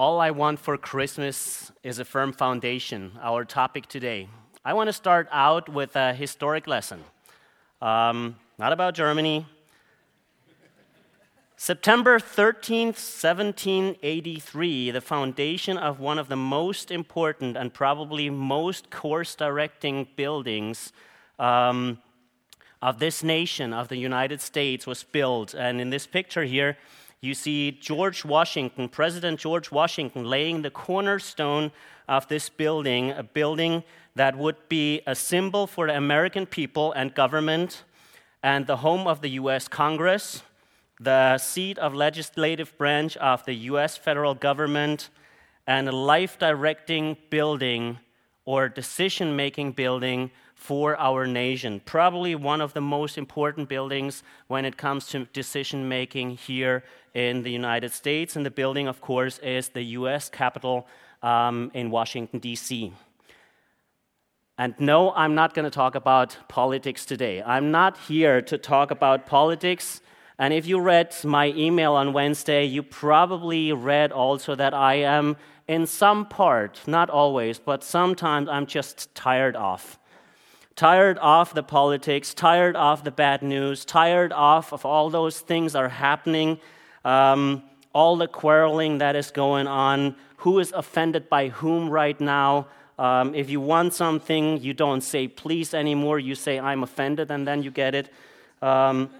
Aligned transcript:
All 0.00 0.18
I 0.18 0.30
want 0.30 0.58
for 0.58 0.78
Christmas 0.78 1.72
is 1.82 1.98
a 1.98 2.06
firm 2.06 2.32
foundation, 2.32 3.18
our 3.20 3.44
topic 3.44 3.86
today. 3.86 4.30
I 4.64 4.72
want 4.72 4.88
to 4.88 4.94
start 4.94 5.28
out 5.30 5.68
with 5.68 5.94
a 5.94 6.14
historic 6.14 6.66
lesson. 6.66 7.04
Um, 7.82 8.36
not 8.58 8.72
about 8.72 8.94
Germany. 8.94 9.44
September 11.58 12.18
13th, 12.18 12.96
1783, 12.96 14.90
the 14.90 15.02
foundation 15.02 15.76
of 15.76 16.00
one 16.00 16.18
of 16.18 16.28
the 16.28 16.36
most 16.36 16.90
important 16.90 17.58
and 17.58 17.74
probably 17.74 18.30
most 18.30 18.88
course 18.88 19.34
directing 19.34 20.08
buildings 20.16 20.94
um, 21.38 21.98
of 22.80 23.00
this 23.00 23.22
nation, 23.22 23.74
of 23.74 23.88
the 23.88 23.98
United 23.98 24.40
States, 24.40 24.86
was 24.86 25.02
built. 25.02 25.52
And 25.52 25.78
in 25.78 25.90
this 25.90 26.06
picture 26.06 26.44
here, 26.44 26.78
you 27.22 27.34
see 27.34 27.70
George 27.72 28.24
Washington, 28.24 28.88
President 28.88 29.38
George 29.38 29.70
Washington, 29.70 30.24
laying 30.24 30.62
the 30.62 30.70
cornerstone 30.70 31.70
of 32.08 32.26
this 32.28 32.48
building, 32.48 33.10
a 33.10 33.22
building 33.22 33.84
that 34.14 34.38
would 34.38 34.56
be 34.70 35.02
a 35.06 35.14
symbol 35.14 35.66
for 35.66 35.86
the 35.86 35.96
American 35.96 36.46
people 36.46 36.92
and 36.92 37.14
government 37.14 37.84
and 38.42 38.66
the 38.66 38.78
home 38.78 39.06
of 39.06 39.20
the 39.20 39.30
US 39.30 39.68
Congress, 39.68 40.42
the 40.98 41.36
seat 41.36 41.78
of 41.78 41.94
legislative 41.94 42.76
branch 42.78 43.18
of 43.18 43.44
the 43.44 43.54
US 43.54 43.98
federal 43.98 44.34
government, 44.34 45.10
and 45.66 45.88
a 45.88 45.92
life 45.92 46.38
directing 46.38 47.18
building 47.28 47.98
or 48.46 48.68
decision 48.68 49.36
making 49.36 49.72
building 49.72 50.30
for 50.60 50.94
our 51.00 51.26
nation. 51.26 51.80
Probably 51.86 52.34
one 52.34 52.60
of 52.60 52.74
the 52.74 52.82
most 52.82 53.16
important 53.16 53.68
buildings 53.68 54.22
when 54.46 54.66
it 54.66 54.76
comes 54.76 55.06
to 55.08 55.24
decision 55.32 55.88
making 55.88 56.36
here 56.36 56.84
in 57.14 57.42
the 57.42 57.50
United 57.50 57.92
States. 57.92 58.36
And 58.36 58.44
the 58.44 58.50
building, 58.50 58.86
of 58.86 59.00
course, 59.00 59.38
is 59.38 59.70
the 59.70 59.82
US 59.98 60.28
Capitol 60.28 60.86
um, 61.22 61.70
in 61.72 61.90
Washington, 61.90 62.40
D.C. 62.40 62.92
And 64.58 64.74
no, 64.78 65.12
I'm 65.12 65.34
not 65.34 65.54
going 65.54 65.64
to 65.64 65.70
talk 65.70 65.94
about 65.94 66.36
politics 66.48 67.06
today. 67.06 67.42
I'm 67.42 67.70
not 67.70 67.96
here 67.96 68.42
to 68.42 68.58
talk 68.58 68.90
about 68.90 69.26
politics. 69.26 70.02
And 70.38 70.52
if 70.52 70.66
you 70.66 70.78
read 70.78 71.16
my 71.24 71.46
email 71.56 71.94
on 71.94 72.12
Wednesday, 72.12 72.66
you 72.66 72.82
probably 72.82 73.72
read 73.72 74.12
also 74.12 74.54
that 74.56 74.74
I 74.74 74.96
am, 74.96 75.38
in 75.66 75.86
some 75.86 76.26
part, 76.26 76.82
not 76.86 77.08
always, 77.08 77.58
but 77.58 77.82
sometimes 77.82 78.46
I'm 78.46 78.66
just 78.66 79.14
tired 79.14 79.56
of 79.56 79.98
tired 80.80 81.18
of 81.18 81.52
the 81.52 81.62
politics, 81.62 82.32
tired 82.32 82.74
of 82.74 83.04
the 83.04 83.10
bad 83.10 83.42
news, 83.42 83.84
tired 83.84 84.32
of, 84.32 84.72
of 84.72 84.86
all 84.86 85.10
those 85.10 85.38
things 85.38 85.74
that 85.74 85.78
are 85.82 85.90
happening, 85.90 86.58
um, 87.04 87.62
all 87.92 88.16
the 88.16 88.26
quarreling 88.26 88.96
that 88.96 89.14
is 89.14 89.30
going 89.30 89.66
on, 89.66 90.16
who 90.38 90.58
is 90.58 90.72
offended 90.72 91.28
by 91.28 91.48
whom 91.48 91.90
right 91.90 92.18
now. 92.18 92.66
Um, 92.98 93.34
if 93.34 93.50
you 93.50 93.60
want 93.60 93.92
something, 93.92 94.58
you 94.62 94.72
don't 94.72 95.02
say 95.02 95.28
please 95.28 95.74
anymore, 95.74 96.18
you 96.18 96.34
say 96.34 96.58
I'm 96.58 96.82
offended, 96.82 97.30
and 97.30 97.46
then 97.46 97.62
you 97.62 97.70
get 97.70 97.94
it. 97.94 98.10
Um, 98.62 99.10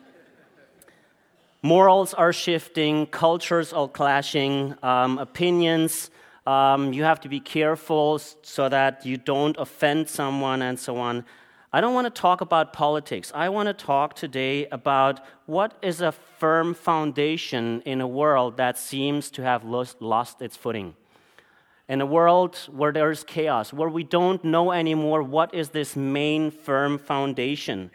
morals 1.61 2.14
are 2.14 2.33
shifting, 2.33 3.05
cultures 3.05 3.75
are 3.75 3.86
clashing, 3.86 4.77
um, 4.83 5.19
opinions. 5.19 6.11
Um, 6.47 6.94
you 6.94 7.05
have 7.05 7.20
to 7.20 7.28
be 7.28 7.38
careful 7.38 8.19
so 8.19 8.70
that 8.70 9.05
you 9.05 9.19
don't 9.19 9.58
offend 9.58 10.08
someone 10.08 10.62
and 10.62 10.81
so 10.81 10.97
on. 10.97 11.27
I 11.73 11.81
don't 11.81 11.95
want 11.95 12.13
to 12.13 12.21
talk 12.21 12.41
about 12.41 12.73
politics. 12.73 13.31
I 13.33 13.49
want 13.49 13.69
to 13.69 13.73
talk 13.73 14.15
today 14.15 14.67
about 14.67 15.21
what 15.47 15.79
is 15.83 16.01
a 16.01 16.11
firm 16.11 16.75
foundation 16.75 17.81
in 17.83 18.01
a 18.01 18.09
world 18.09 18.57
that 18.57 18.77
seems 18.77 19.31
to 19.33 19.43
have 19.43 19.62
lost, 19.65 20.03
lost 20.03 20.43
its 20.43 20.57
footing. 20.57 20.97
In 21.89 22.01
a 22.01 22.07
world 22.07 22.57
where 22.73 22.91
there's 22.91 23.23
chaos, 23.23 23.73
where 23.73 23.89
we 23.89 24.03
don't 24.03 24.43
know 24.43 24.73
anymore 24.73 25.23
what 25.23 25.55
is 25.55 25.69
this 25.69 25.95
main 25.95 26.51
firm 26.51 26.99
foundation. 26.99 27.93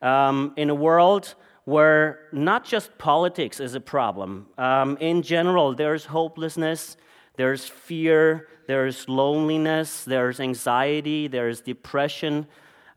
Um, 0.00 0.52
in 0.56 0.68
a 0.68 0.74
world 0.74 1.36
where 1.64 2.26
not 2.32 2.64
just 2.64 2.98
politics 2.98 3.60
is 3.60 3.76
a 3.76 3.80
problem, 3.80 4.48
um, 4.58 4.96
in 4.98 5.22
general, 5.22 5.76
there's 5.76 6.06
hopelessness, 6.06 6.96
there's 7.36 7.68
fear, 7.68 8.48
there's 8.66 9.08
loneliness, 9.08 10.02
there's 10.02 10.40
anxiety, 10.40 11.28
there's 11.28 11.60
depression. 11.60 12.48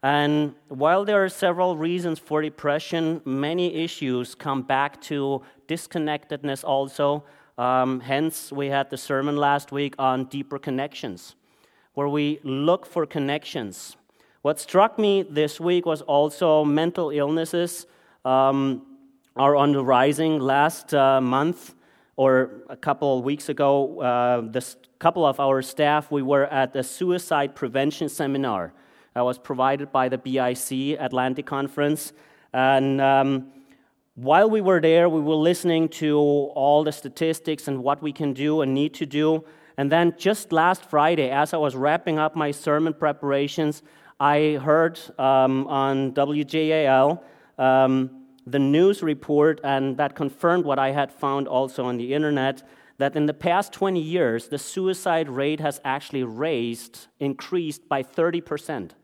And 0.05 0.53
while 0.67 1.03
there 1.03 1.23
are 1.23 1.29
several 1.29 1.77
reasons 1.77 2.19
for 2.19 2.39
depression, 2.39 3.21
many 3.25 3.73
issues 3.73 4.35
come 4.35 4.61
back 4.61 5.01
to 5.09 5.41
disconnectedness 5.67 6.63
also. 6.63 7.23
Um, 7.57 8.01
hence, 8.01 8.51
we 8.51 8.67
had 8.67 8.91
the 8.91 8.97
sermon 8.97 9.35
last 9.35 9.71
week 9.71 9.95
on 9.97 10.25
deeper 10.25 10.59
connections, 10.59 11.35
where 11.95 12.07
we 12.07 12.39
look 12.43 12.85
for 12.85 13.07
connections. 13.07 13.97
What 14.43 14.59
struck 14.59 14.99
me 14.99 15.23
this 15.23 15.59
week 15.59 15.87
was 15.87 16.03
also 16.03 16.63
mental 16.63 17.09
illnesses 17.09 17.87
um, 18.23 18.85
are 19.35 19.55
on 19.55 19.71
the 19.71 19.83
rising. 19.83 20.39
Last 20.39 20.93
uh, 20.93 21.19
month, 21.19 21.73
or 22.15 22.51
a 22.69 22.77
couple 22.77 23.17
of 23.17 23.23
weeks 23.23 23.49
ago, 23.49 24.01
uh, 24.01 24.41
this 24.41 24.77
couple 24.99 25.25
of 25.25 25.39
our 25.39 25.63
staff, 25.63 26.11
we 26.11 26.21
were 26.21 26.45
at 26.45 26.75
a 26.75 26.83
suicide 26.83 27.55
prevention 27.55 28.07
seminar 28.07 28.71
that 29.15 29.23
was 29.23 29.37
provided 29.37 29.93
by 29.93 30.09
the 30.09 30.17
BIC 30.17 30.99
Atlantic 30.99 31.45
Conference. 31.45 32.11
And 32.53 32.99
um, 32.99 33.47
while 34.15 34.49
we 34.49 34.59
were 34.59 34.81
there, 34.81 35.07
we 35.07 35.21
were 35.21 35.35
listening 35.35 35.87
to 36.03 36.17
all 36.17 36.83
the 36.83 36.91
statistics 36.91 37.69
and 37.69 37.81
what 37.81 38.01
we 38.01 38.11
can 38.11 38.33
do 38.33 38.61
and 38.61 38.73
need 38.73 38.93
to 38.95 39.05
do. 39.05 39.45
And 39.77 39.89
then 39.89 40.13
just 40.17 40.51
last 40.51 40.83
Friday, 40.83 41.29
as 41.29 41.53
I 41.53 41.57
was 41.57 41.77
wrapping 41.77 42.19
up 42.19 42.35
my 42.35 42.51
sermon 42.51 42.93
preparations, 42.93 43.83
I 44.19 44.59
heard 44.61 44.99
um, 45.17 45.65
on 45.67 46.11
WJAL 46.11 47.23
um, 47.57 48.25
the 48.45 48.59
news 48.59 49.01
report, 49.01 49.61
and 49.63 49.95
that 49.95 50.13
confirmed 50.13 50.65
what 50.65 50.77
I 50.77 50.91
had 50.91 51.09
found 51.09 51.47
also 51.47 51.85
on 51.85 51.95
the 51.95 52.13
internet 52.13 52.63
that 52.97 53.15
in 53.15 53.25
the 53.25 53.33
past 53.33 53.71
20 53.73 53.99
years, 53.99 54.49
the 54.49 54.57
suicide 54.57 55.29
rate 55.29 55.59
has 55.61 55.79
actually 55.83 56.23
raised, 56.23 57.07
increased 57.19 57.87
by 57.87 58.03
30 58.03 58.41
percent. 58.41 58.95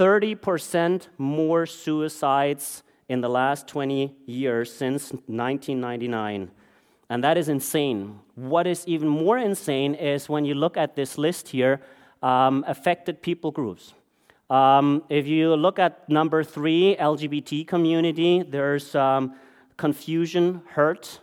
30% 0.00 1.08
more 1.18 1.66
suicides 1.66 2.82
in 3.10 3.20
the 3.20 3.28
last 3.28 3.68
20 3.68 4.16
years 4.24 4.72
since 4.72 5.12
1999. 5.12 6.50
And 7.10 7.22
that 7.22 7.36
is 7.36 7.50
insane. 7.50 8.18
What 8.34 8.66
is 8.66 8.86
even 8.86 9.08
more 9.08 9.36
insane 9.36 9.94
is 9.94 10.26
when 10.26 10.46
you 10.46 10.54
look 10.54 10.78
at 10.78 10.96
this 10.96 11.18
list 11.18 11.48
here 11.48 11.82
um, 12.22 12.64
affected 12.66 13.20
people 13.20 13.50
groups. 13.50 13.92
Um, 14.48 15.02
if 15.10 15.26
you 15.26 15.54
look 15.54 15.78
at 15.78 16.08
number 16.08 16.44
three, 16.44 16.96
LGBT 16.98 17.66
community, 17.66 18.42
there's 18.42 18.94
um, 18.94 19.34
confusion, 19.76 20.62
hurt. 20.70 21.20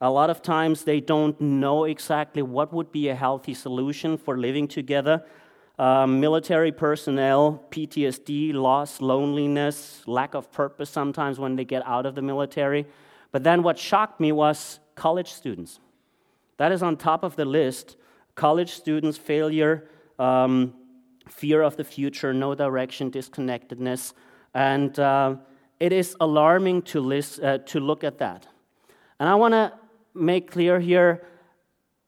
A 0.00 0.10
lot 0.10 0.30
of 0.30 0.40
times 0.40 0.84
they 0.84 1.00
don't 1.00 1.38
know 1.40 1.82
exactly 1.82 2.42
what 2.42 2.72
would 2.72 2.92
be 2.92 3.08
a 3.08 3.14
healthy 3.16 3.54
solution 3.54 4.16
for 4.16 4.38
living 4.38 4.68
together. 4.68 5.24
Um, 5.80 6.20
military 6.20 6.72
personnel, 6.72 7.64
PTSD, 7.70 8.52
loss, 8.52 9.00
loneliness, 9.00 10.02
lack 10.06 10.34
of 10.34 10.52
purpose 10.52 10.90
sometimes 10.90 11.38
when 11.38 11.56
they 11.56 11.64
get 11.64 11.82
out 11.86 12.04
of 12.04 12.14
the 12.14 12.20
military. 12.20 12.84
But 13.32 13.44
then 13.44 13.62
what 13.62 13.78
shocked 13.78 14.20
me 14.20 14.30
was 14.30 14.78
college 14.94 15.32
students. 15.32 15.80
That 16.58 16.70
is 16.70 16.82
on 16.82 16.98
top 16.98 17.22
of 17.22 17.34
the 17.36 17.46
list. 17.46 17.96
College 18.34 18.72
students, 18.72 19.16
failure, 19.16 19.88
um, 20.18 20.74
fear 21.26 21.62
of 21.62 21.78
the 21.78 21.84
future, 21.84 22.34
no 22.34 22.54
direction, 22.54 23.10
disconnectedness. 23.10 24.12
And 24.52 24.98
uh, 24.98 25.36
it 25.78 25.94
is 25.94 26.14
alarming 26.20 26.82
to, 26.92 27.00
list, 27.00 27.42
uh, 27.42 27.56
to 27.56 27.80
look 27.80 28.04
at 28.04 28.18
that. 28.18 28.46
And 29.18 29.30
I 29.30 29.34
want 29.34 29.52
to 29.54 29.72
make 30.12 30.50
clear 30.50 30.78
here 30.78 31.22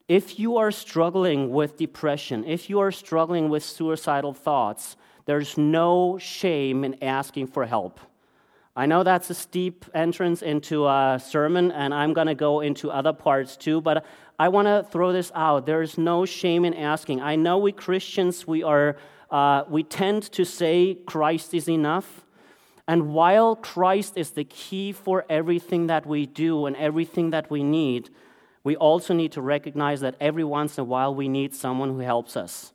if 0.09 0.39
you 0.39 0.57
are 0.57 0.71
struggling 0.71 1.51
with 1.51 1.77
depression, 1.77 2.45
if 2.45 2.69
you 2.69 2.81
are 2.81 2.91
struggling 2.91 3.49
with 3.49 3.63
suicidal 3.63 4.33
thoughts, 4.33 4.97
there's 5.27 5.57
no 5.57 6.19
shame 6.19 6.84
in 6.84 7.03
asking 7.03 7.47
for 7.47 7.66
help. 7.66 8.01
I 8.75 8.87
know 8.87 9.03
that's 9.03 9.28
a 9.28 9.34
steep 9.34 9.84
entrance 9.95 10.41
into 10.41 10.87
a 10.87 11.21
sermon, 11.22 11.71
and 11.71 11.93
I'm 11.93 12.15
going 12.15 12.27
to 12.27 12.34
go 12.34 12.60
into 12.60 12.91
other 12.91 13.13
parts 13.13 13.57
too, 13.57 13.81
but 13.81 14.04
I 14.39 14.49
want 14.49 14.66
to 14.66 14.87
throw 14.91 15.13
this 15.13 15.31
out. 15.34 15.66
There 15.66 15.83
is 15.83 15.99
no 15.99 16.25
shame 16.25 16.65
in 16.65 16.75
asking. 16.75 17.21
I 17.21 17.37
know 17.37 17.59
we 17.59 17.72
Christians, 17.72 18.47
we, 18.47 18.63
are, 18.63 18.97
uh, 19.31 19.65
we 19.69 19.83
tend 19.83 20.22
to 20.33 20.45
say 20.45 20.97
Christ 21.07 21.53
is 21.53 21.69
enough. 21.69 22.25
And 22.89 23.13
while 23.13 23.55
Christ 23.55 24.16
is 24.16 24.31
the 24.31 24.45
key 24.45 24.93
for 24.93 25.25
everything 25.28 25.87
that 25.87 26.07
we 26.07 26.27
do 26.27 26.66
and 26.66 26.75
everything 26.77 27.31
that 27.31 27.51
we 27.51 27.63
need, 27.63 28.10
we 28.64 28.76
also 28.76 29.14
need 29.14 29.32
to 29.32 29.42
recognize 29.42 30.00
that 30.00 30.14
every 30.20 30.44
once 30.44 30.78
in 30.78 30.82
a 30.82 30.84
while 30.84 31.14
we 31.14 31.28
need 31.28 31.54
someone 31.54 31.91
who 31.91 31.98
helps 31.98 32.36
us. 32.36 32.72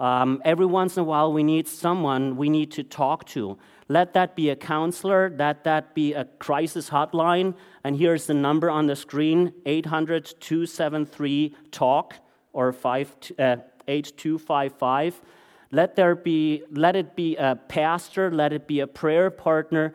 Um, 0.00 0.42
every 0.44 0.66
once 0.66 0.96
in 0.96 1.02
a 1.02 1.04
while 1.04 1.32
we 1.32 1.42
need 1.42 1.68
someone 1.68 2.36
we 2.36 2.48
need 2.48 2.72
to 2.72 2.82
talk 2.82 3.24
to. 3.26 3.58
let 3.88 4.14
that 4.14 4.34
be 4.34 4.48
a 4.48 4.56
counselor, 4.56 5.32
let 5.36 5.64
that 5.64 5.94
be 5.94 6.14
a 6.14 6.24
crisis 6.38 6.90
hotline. 6.90 7.54
And 7.84 7.96
here's 7.96 8.26
the 8.26 8.34
number 8.34 8.70
on 8.70 8.86
the 8.86 8.96
screen 8.96 9.52
800 9.66 10.34
273 10.40 11.54
TALK 11.70 12.14
or 12.52 12.72
5, 12.72 13.16
uh, 13.38 13.56
8255. 13.86 15.20
Let, 15.70 15.96
there 15.96 16.14
be, 16.14 16.62
let 16.70 16.96
it 16.96 17.16
be 17.16 17.36
a 17.36 17.56
pastor, 17.56 18.30
let 18.30 18.52
it 18.52 18.66
be 18.66 18.80
a 18.80 18.86
prayer 18.86 19.30
partner. 19.30 19.92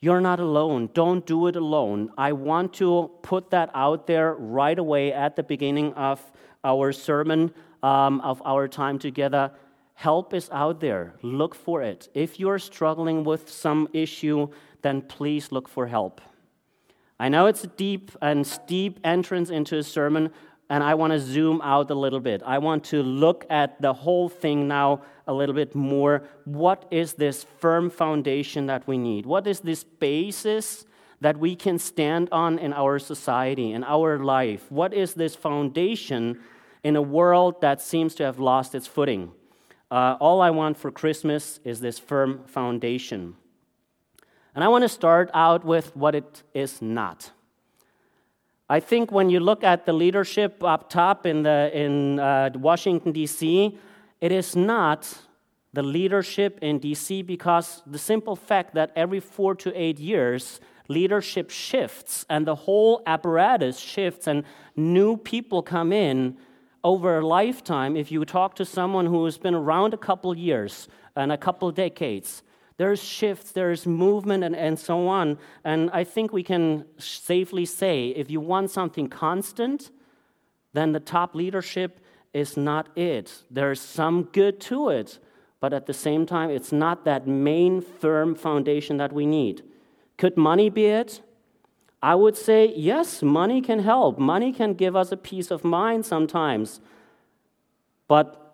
You're 0.00 0.20
not 0.20 0.40
alone. 0.40 0.90
Don't 0.92 1.24
do 1.24 1.46
it 1.46 1.56
alone. 1.56 2.10
I 2.18 2.32
want 2.32 2.74
to 2.74 3.10
put 3.22 3.50
that 3.50 3.70
out 3.74 4.06
there 4.06 4.34
right 4.34 4.78
away 4.78 5.12
at 5.12 5.36
the 5.36 5.42
beginning 5.42 5.94
of 5.94 6.20
our 6.62 6.92
sermon, 6.92 7.52
um, 7.82 8.20
of 8.20 8.42
our 8.44 8.68
time 8.68 8.98
together. 8.98 9.52
Help 9.94 10.34
is 10.34 10.50
out 10.52 10.80
there. 10.80 11.14
Look 11.22 11.54
for 11.54 11.82
it. 11.82 12.08
If 12.12 12.38
you're 12.38 12.58
struggling 12.58 13.24
with 13.24 13.48
some 13.50 13.88
issue, 13.94 14.48
then 14.82 15.00
please 15.00 15.50
look 15.50 15.68
for 15.68 15.86
help. 15.86 16.20
I 17.18 17.30
know 17.30 17.46
it's 17.46 17.64
a 17.64 17.68
deep 17.68 18.10
and 18.20 18.46
steep 18.46 19.00
entrance 19.02 19.48
into 19.48 19.78
a 19.78 19.82
sermon, 19.82 20.30
and 20.68 20.82
I 20.82 20.94
want 20.94 21.12
to 21.12 21.20
zoom 21.20 21.60
out 21.62 21.90
a 21.90 21.94
little 21.94 22.20
bit. 22.20 22.42
I 22.44 22.58
want 22.58 22.84
to 22.84 23.02
look 23.02 23.46
at 23.50 23.80
the 23.80 23.92
whole 23.92 24.28
thing 24.28 24.66
now 24.66 25.02
a 25.26 25.32
little 25.32 25.54
bit 25.54 25.74
more. 25.74 26.24
What 26.44 26.86
is 26.90 27.14
this 27.14 27.44
firm 27.58 27.90
foundation 27.90 28.66
that 28.66 28.86
we 28.86 28.98
need? 28.98 29.26
What 29.26 29.46
is 29.46 29.60
this 29.60 29.84
basis 29.84 30.84
that 31.20 31.38
we 31.38 31.54
can 31.54 31.78
stand 31.78 32.28
on 32.32 32.58
in 32.58 32.72
our 32.72 32.98
society, 32.98 33.72
in 33.72 33.84
our 33.84 34.18
life? 34.18 34.70
What 34.70 34.92
is 34.92 35.14
this 35.14 35.36
foundation 35.36 36.40
in 36.82 36.96
a 36.96 37.02
world 37.02 37.60
that 37.60 37.80
seems 37.80 38.14
to 38.16 38.24
have 38.24 38.38
lost 38.38 38.74
its 38.74 38.86
footing? 38.86 39.32
Uh, 39.90 40.16
all 40.20 40.40
I 40.40 40.50
want 40.50 40.76
for 40.76 40.90
Christmas 40.90 41.60
is 41.64 41.80
this 41.80 41.98
firm 41.98 42.42
foundation. 42.46 43.36
And 44.54 44.64
I 44.64 44.68
want 44.68 44.82
to 44.82 44.88
start 44.88 45.30
out 45.32 45.64
with 45.64 45.94
what 45.94 46.14
it 46.14 46.42
is 46.54 46.82
not. 46.82 47.30
I 48.68 48.80
think 48.80 49.12
when 49.12 49.30
you 49.30 49.38
look 49.38 49.62
at 49.62 49.86
the 49.86 49.92
leadership 49.92 50.62
up 50.64 50.90
top 50.90 51.24
in, 51.24 51.44
the, 51.44 51.70
in 51.72 52.18
uh, 52.18 52.50
Washington, 52.54 53.12
D.C., 53.12 53.78
it 54.20 54.32
is 54.32 54.56
not 54.56 55.18
the 55.72 55.84
leadership 55.84 56.58
in 56.62 56.80
D.C. 56.80 57.22
because 57.22 57.82
the 57.86 57.98
simple 57.98 58.34
fact 58.34 58.74
that 58.74 58.90
every 58.96 59.20
four 59.20 59.54
to 59.56 59.72
eight 59.80 60.00
years, 60.00 60.58
leadership 60.88 61.50
shifts 61.50 62.26
and 62.28 62.44
the 62.44 62.54
whole 62.54 63.02
apparatus 63.06 63.78
shifts 63.78 64.26
and 64.26 64.42
new 64.74 65.16
people 65.16 65.62
come 65.62 65.92
in 65.92 66.36
over 66.82 67.18
a 67.18 67.26
lifetime, 67.26 67.96
if 67.96 68.10
you 68.10 68.24
talk 68.24 68.56
to 68.56 68.64
someone 68.64 69.06
who 69.06 69.24
has 69.26 69.38
been 69.38 69.54
around 69.54 69.94
a 69.94 69.98
couple 69.98 70.36
years 70.36 70.88
and 71.14 71.30
a 71.30 71.38
couple 71.38 71.70
decades, 71.70 72.42
there's 72.78 73.02
shifts, 73.02 73.52
there's 73.52 73.86
movement, 73.86 74.44
and, 74.44 74.54
and 74.54 74.78
so 74.78 75.08
on. 75.08 75.38
And 75.64 75.90
I 75.92 76.04
think 76.04 76.32
we 76.32 76.42
can 76.42 76.84
safely 76.98 77.64
say 77.64 78.08
if 78.08 78.30
you 78.30 78.40
want 78.40 78.70
something 78.70 79.08
constant, 79.08 79.90
then 80.72 80.92
the 80.92 81.00
top 81.00 81.34
leadership 81.34 82.00
is 82.34 82.56
not 82.56 82.88
it. 82.96 83.42
There's 83.50 83.80
some 83.80 84.24
good 84.24 84.60
to 84.62 84.90
it, 84.90 85.18
but 85.58 85.72
at 85.72 85.86
the 85.86 85.94
same 85.94 86.26
time, 86.26 86.50
it's 86.50 86.70
not 86.70 87.06
that 87.06 87.26
main 87.26 87.80
firm 87.80 88.34
foundation 88.34 88.98
that 88.98 89.12
we 89.12 89.24
need. 89.24 89.62
Could 90.18 90.36
money 90.36 90.68
be 90.68 90.86
it? 90.86 91.22
I 92.02 92.14
would 92.14 92.36
say, 92.36 92.72
yes, 92.76 93.22
money 93.22 93.62
can 93.62 93.78
help. 93.78 94.18
Money 94.18 94.52
can 94.52 94.74
give 94.74 94.94
us 94.94 95.10
a 95.12 95.16
peace 95.16 95.50
of 95.50 95.64
mind 95.64 96.04
sometimes. 96.04 96.80
But 98.06 98.45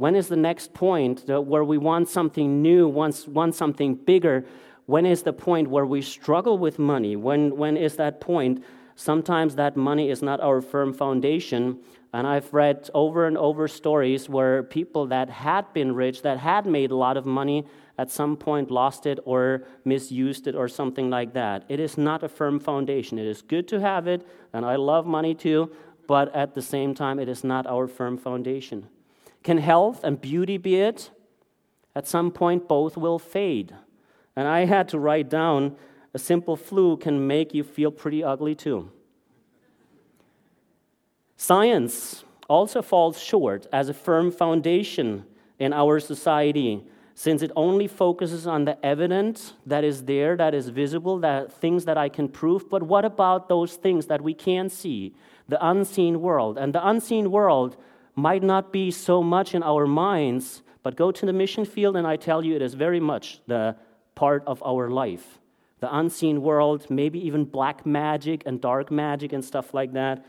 when 0.00 0.16
is 0.16 0.28
the 0.28 0.36
next 0.50 0.72
point 0.72 1.28
where 1.28 1.62
we 1.62 1.76
want 1.76 2.08
something 2.08 2.62
new, 2.62 2.88
want, 2.88 3.28
want 3.28 3.54
something 3.54 3.94
bigger? 3.94 4.46
When 4.86 5.04
is 5.04 5.24
the 5.24 5.34
point 5.34 5.68
where 5.68 5.84
we 5.84 6.00
struggle 6.00 6.56
with 6.56 6.78
money? 6.78 7.16
When, 7.16 7.54
when 7.54 7.76
is 7.76 7.96
that 7.96 8.18
point? 8.18 8.64
Sometimes 8.96 9.56
that 9.56 9.76
money 9.76 10.08
is 10.08 10.22
not 10.22 10.40
our 10.40 10.62
firm 10.62 10.94
foundation. 10.94 11.80
And 12.14 12.26
I've 12.26 12.50
read 12.54 12.88
over 12.94 13.26
and 13.26 13.36
over 13.36 13.68
stories 13.68 14.26
where 14.26 14.62
people 14.62 15.04
that 15.08 15.28
had 15.28 15.70
been 15.74 15.94
rich, 15.94 16.22
that 16.22 16.38
had 16.38 16.64
made 16.64 16.90
a 16.92 16.96
lot 16.96 17.18
of 17.18 17.26
money, 17.26 17.66
at 17.98 18.10
some 18.10 18.38
point 18.38 18.70
lost 18.70 19.04
it 19.04 19.18
or 19.26 19.64
misused 19.84 20.46
it 20.46 20.54
or 20.54 20.66
something 20.66 21.10
like 21.10 21.34
that. 21.34 21.66
It 21.68 21.78
is 21.78 21.98
not 21.98 22.22
a 22.22 22.28
firm 22.30 22.58
foundation. 22.58 23.18
It 23.18 23.26
is 23.26 23.42
good 23.42 23.68
to 23.68 23.80
have 23.80 24.06
it, 24.06 24.26
and 24.54 24.64
I 24.64 24.76
love 24.76 25.04
money 25.04 25.34
too, 25.34 25.70
but 26.06 26.34
at 26.34 26.54
the 26.54 26.62
same 26.62 26.94
time, 26.94 27.18
it 27.18 27.28
is 27.28 27.44
not 27.44 27.66
our 27.66 27.86
firm 27.86 28.16
foundation. 28.16 28.88
Can 29.42 29.58
health 29.58 30.04
and 30.04 30.20
beauty 30.20 30.58
be 30.58 30.76
it? 30.76 31.10
At 31.94 32.06
some 32.06 32.30
point, 32.30 32.68
both 32.68 32.96
will 32.96 33.18
fade. 33.18 33.74
And 34.36 34.46
I 34.46 34.64
had 34.64 34.88
to 34.90 34.98
write 34.98 35.28
down 35.28 35.76
a 36.14 36.18
simple 36.18 36.56
flu 36.56 36.96
can 36.96 37.26
make 37.26 37.54
you 37.54 37.62
feel 37.62 37.90
pretty 37.90 38.22
ugly 38.22 38.54
too. 38.54 38.90
Science 41.36 42.24
also 42.48 42.82
falls 42.82 43.20
short 43.20 43.66
as 43.72 43.88
a 43.88 43.94
firm 43.94 44.30
foundation 44.30 45.24
in 45.58 45.72
our 45.72 46.00
society 46.00 46.84
since 47.14 47.42
it 47.42 47.52
only 47.54 47.86
focuses 47.86 48.46
on 48.46 48.64
the 48.64 48.82
evidence 48.84 49.52
that 49.66 49.84
is 49.84 50.04
there, 50.04 50.36
that 50.36 50.54
is 50.54 50.70
visible, 50.70 51.18
that 51.18 51.52
things 51.52 51.84
that 51.84 51.98
I 51.98 52.08
can 52.08 52.28
prove. 52.28 52.70
But 52.70 52.82
what 52.82 53.04
about 53.04 53.48
those 53.48 53.74
things 53.74 54.06
that 54.06 54.22
we 54.22 54.32
can 54.32 54.70
see, 54.70 55.14
the 55.46 55.64
unseen 55.64 56.22
world? 56.22 56.56
And 56.56 56.74
the 56.74 56.86
unseen 56.86 57.30
world 57.30 57.76
might 58.20 58.42
not 58.42 58.72
be 58.72 58.90
so 58.90 59.22
much 59.22 59.54
in 59.54 59.62
our 59.62 59.86
minds, 59.86 60.62
but 60.82 60.96
go 60.96 61.10
to 61.10 61.26
the 61.26 61.32
mission 61.32 61.64
field 61.64 61.96
and 61.96 62.06
I 62.06 62.16
tell 62.16 62.44
you 62.44 62.54
it 62.54 62.62
is 62.62 62.74
very 62.74 63.00
much 63.00 63.40
the 63.46 63.76
part 64.14 64.42
of 64.46 64.62
our 64.62 64.90
life. 64.90 65.38
The 65.80 65.94
unseen 65.96 66.42
world, 66.42 66.86
maybe 66.90 67.18
even 67.26 67.44
black 67.44 67.86
magic 67.86 68.42
and 68.46 68.60
dark 68.60 68.90
magic 68.90 69.32
and 69.32 69.44
stuff 69.44 69.72
like 69.72 69.92
that. 69.94 70.24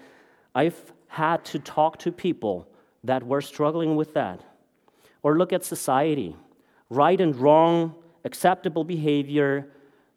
I've 0.56 0.94
had 1.08 1.44
to 1.46 1.60
talk 1.60 2.00
to 2.00 2.12
people 2.12 2.68
that 3.04 3.26
were 3.26 3.42
struggling 3.42 3.96
with 3.96 4.14
that. 4.14 4.42
Or 5.24 5.38
look 5.38 5.52
at 5.54 5.64
society 5.64 6.36
right 6.90 7.20
and 7.20 7.36
wrong, 7.36 7.96
acceptable 8.24 8.84
behavior, 8.84 9.68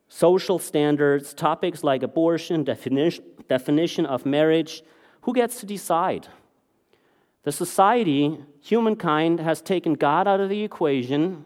social 0.09 0.59
standards, 0.59 1.35
topics 1.35 1.83
like 1.83 2.03
abortion, 2.03 2.65
definition, 2.65 3.25
definition 3.49 4.07
of 4.07 4.27
marriage. 4.27 4.83
Who 5.23 5.33
gets 5.33 5.61
to 5.61 5.67
decide? 5.67 6.29
The 7.45 7.53
society, 7.53 8.39
humankind, 8.61 9.39
has 9.41 9.61
taken 9.61 9.95
God 9.95 10.27
out 10.27 10.41
of 10.41 10.49
the 10.49 10.65
equation 10.65 11.45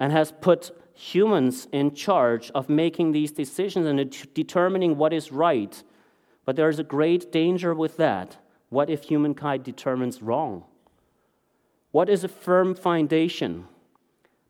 and 0.00 0.10
has 0.10 0.32
put 0.32 0.70
humans 0.94 1.68
in 1.70 1.94
charge 1.94 2.50
of 2.54 2.68
making 2.68 3.12
these 3.12 3.30
decisions 3.30 3.86
and 3.86 4.34
determining 4.34 4.96
what 4.96 5.12
is 5.12 5.30
right. 5.30 5.82
But 6.44 6.56
there 6.56 6.68
is 6.68 6.78
a 6.78 6.84
great 6.84 7.30
danger 7.30 7.74
with 7.74 7.98
that. 7.98 8.38
What 8.70 8.90
if 8.90 9.04
humankind 9.04 9.64
determines 9.64 10.22
wrong? 10.22 10.64
What 11.92 12.08
is 12.08 12.24
a 12.24 12.28
firm 12.28 12.74
foundation? 12.74 13.66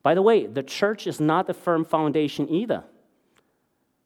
By 0.01 0.15
the 0.15 0.21
way, 0.21 0.45
the 0.47 0.63
church 0.63 1.07
is 1.07 1.19
not 1.19 1.49
a 1.49 1.53
firm 1.53 1.85
foundation 1.85 2.49
either. 2.49 2.83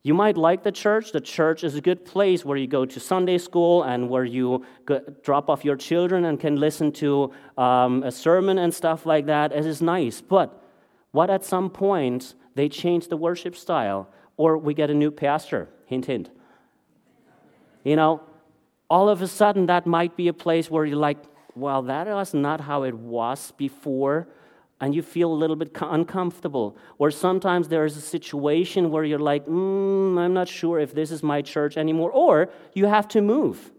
You 0.06 0.14
might 0.14 0.36
like 0.36 0.64
the 0.64 0.72
church. 0.72 1.14
The 1.14 1.22
church 1.22 1.64
is 1.64 1.76
a 1.76 1.82
good 1.82 2.04
place 2.04 2.44
where 2.44 2.58
you 2.58 2.68
go 2.68 2.86
to 2.86 3.00
Sunday 3.00 3.38
school 3.38 3.84
and 3.84 4.10
where 4.10 4.26
you 4.26 4.66
go, 4.86 5.00
drop 5.24 5.50
off 5.50 5.64
your 5.64 5.78
children 5.78 6.26
and 6.26 6.38
can 6.38 6.58
listen 6.58 6.92
to 6.94 7.32
um, 7.58 8.04
a 8.04 8.12
sermon 8.12 8.58
and 8.58 8.74
stuff 8.74 9.06
like 9.06 9.28
that. 9.28 9.54
It 9.54 9.66
is 9.66 9.82
nice. 9.82 10.20
But 10.20 10.62
what 11.12 11.30
at 11.30 11.46
some 11.46 11.70
point 11.70 12.36
they 12.56 12.68
change 12.68 13.08
the 13.08 13.16
worship 13.16 13.56
style 13.56 14.10
or 14.36 14.58
we 14.58 14.74
get 14.74 14.90
a 14.90 14.94
new 14.94 15.10
pastor? 15.10 15.70
Hint, 15.86 16.08
hint. 16.08 16.30
You 17.86 17.96
know, 17.96 18.22
all 18.90 19.08
of 19.08 19.22
a 19.22 19.28
sudden 19.28 19.68
that 19.68 19.88
might 19.88 20.18
be 20.18 20.28
a 20.28 20.34
place 20.34 20.70
where 20.70 20.84
you're 20.84 20.98
like, 20.98 21.24
well, 21.56 21.82
that 21.84 22.08
was 22.08 22.34
not 22.34 22.60
how 22.60 22.84
it 22.84 22.94
was 22.94 23.54
before 23.56 24.28
and 24.84 24.94
you 24.94 25.02
feel 25.02 25.32
a 25.32 25.40
little 25.44 25.56
bit 25.56 25.72
uncomfortable. 25.80 26.76
Or 26.98 27.10
sometimes 27.10 27.70
there 27.70 27.86
is 27.86 27.96
a 27.96 28.02
situation 28.02 28.92
where 28.92 29.06
you're 29.06 29.18
like, 29.18 29.46
mm, 29.46 30.20
I'm 30.20 30.34
not 30.34 30.50
sure 30.50 30.78
if 30.78 30.94
this 30.94 31.10
is 31.10 31.24
my 31.24 31.42
church 31.42 31.78
anymore. 31.78 32.12
Or 32.12 32.50
you 32.74 32.88
have 32.88 33.08
to 33.16 33.22
move 33.22 33.72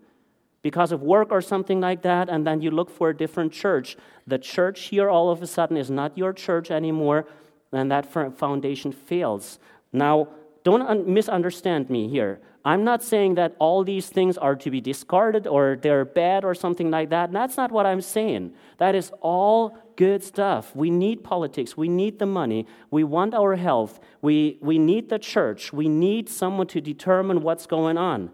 because 0.62 0.92
of 0.92 1.02
work 1.02 1.28
or 1.30 1.42
something 1.42 1.78
like 1.78 2.00
that, 2.00 2.30
and 2.30 2.46
then 2.46 2.62
you 2.62 2.70
look 2.70 2.88
for 2.88 3.10
a 3.10 3.14
different 3.14 3.52
church. 3.52 3.98
The 4.26 4.38
church 4.38 4.84
here 4.84 5.10
all 5.10 5.28
of 5.28 5.42
a 5.42 5.46
sudden 5.46 5.76
is 5.76 5.90
not 5.90 6.16
your 6.16 6.32
church 6.32 6.70
anymore, 6.70 7.26
and 7.70 7.90
that 7.90 8.06
foundation 8.38 8.90
fails. 8.90 9.58
Now, 9.92 10.28
don't 10.62 11.06
misunderstand 11.06 11.90
me 11.90 12.08
here. 12.08 12.40
I'm 12.64 12.82
not 12.82 13.02
saying 13.02 13.34
that 13.34 13.54
all 13.58 13.84
these 13.84 14.08
things 14.08 14.38
are 14.38 14.56
to 14.56 14.70
be 14.70 14.80
discarded 14.80 15.46
or 15.46 15.76
they're 15.80 16.04
bad 16.04 16.44
or 16.44 16.54
something 16.54 16.90
like 16.90 17.10
that. 17.10 17.30
That's 17.30 17.56
not 17.58 17.70
what 17.70 17.84
I'm 17.84 18.00
saying. 18.00 18.54
That 18.78 18.94
is 18.94 19.12
all 19.20 19.76
good 19.96 20.24
stuff. 20.24 20.74
We 20.74 20.90
need 20.90 21.22
politics. 21.22 21.76
We 21.76 21.88
need 21.88 22.18
the 22.18 22.26
money. 22.26 22.66
We 22.90 23.04
want 23.04 23.34
our 23.34 23.56
health. 23.56 24.00
We, 24.22 24.58
we 24.62 24.78
need 24.78 25.10
the 25.10 25.18
church. 25.18 25.72
We 25.72 25.88
need 25.88 26.28
someone 26.30 26.66
to 26.68 26.80
determine 26.80 27.42
what's 27.42 27.66
going 27.66 27.98
on. 27.98 28.30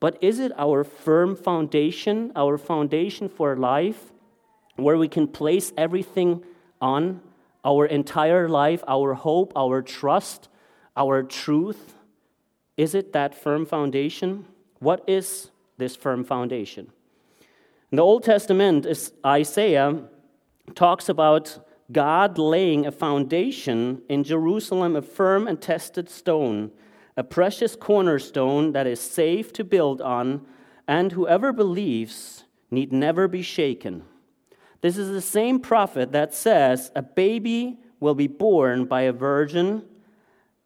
But 0.00 0.16
is 0.22 0.38
it 0.38 0.52
our 0.56 0.82
firm 0.82 1.36
foundation, 1.36 2.32
our 2.34 2.56
foundation 2.56 3.28
for 3.28 3.54
life, 3.56 4.12
where 4.76 4.96
we 4.96 5.08
can 5.08 5.28
place 5.28 5.72
everything 5.76 6.42
on? 6.80 7.20
Our 7.66 7.86
entire 7.86 8.48
life, 8.48 8.82
our 8.86 9.14
hope, 9.14 9.52
our 9.56 9.82
trust? 9.82 10.48
our 10.96 11.22
truth? 11.22 11.93
Is 12.76 12.94
it 12.94 13.12
that 13.12 13.34
firm 13.34 13.66
foundation? 13.66 14.46
What 14.80 15.04
is 15.06 15.50
this 15.78 15.96
firm 15.96 16.24
foundation? 16.24 16.90
In 17.90 17.96
the 17.96 18.02
Old 18.02 18.24
Testament, 18.24 18.86
is 18.86 19.12
Isaiah 19.24 20.02
talks 20.74 21.08
about 21.08 21.64
God 21.92 22.38
laying 22.38 22.86
a 22.86 22.92
foundation 22.92 24.02
in 24.08 24.24
Jerusalem, 24.24 24.96
a 24.96 25.02
firm 25.02 25.46
and 25.46 25.60
tested 25.60 26.08
stone, 26.08 26.72
a 27.16 27.22
precious 27.22 27.76
cornerstone 27.76 28.72
that 28.72 28.86
is 28.86 29.00
safe 29.00 29.52
to 29.52 29.64
build 29.64 30.00
on, 30.00 30.44
and 30.88 31.12
whoever 31.12 31.52
believes 31.52 32.44
need 32.70 32.92
never 32.92 33.28
be 33.28 33.42
shaken. 33.42 34.02
This 34.80 34.98
is 34.98 35.10
the 35.10 35.22
same 35.22 35.60
prophet 35.60 36.12
that 36.12 36.34
says, 36.34 36.90
A 36.94 37.02
baby 37.02 37.78
will 38.00 38.14
be 38.14 38.26
born 38.26 38.84
by 38.84 39.02
a 39.02 39.12
virgin. 39.12 39.82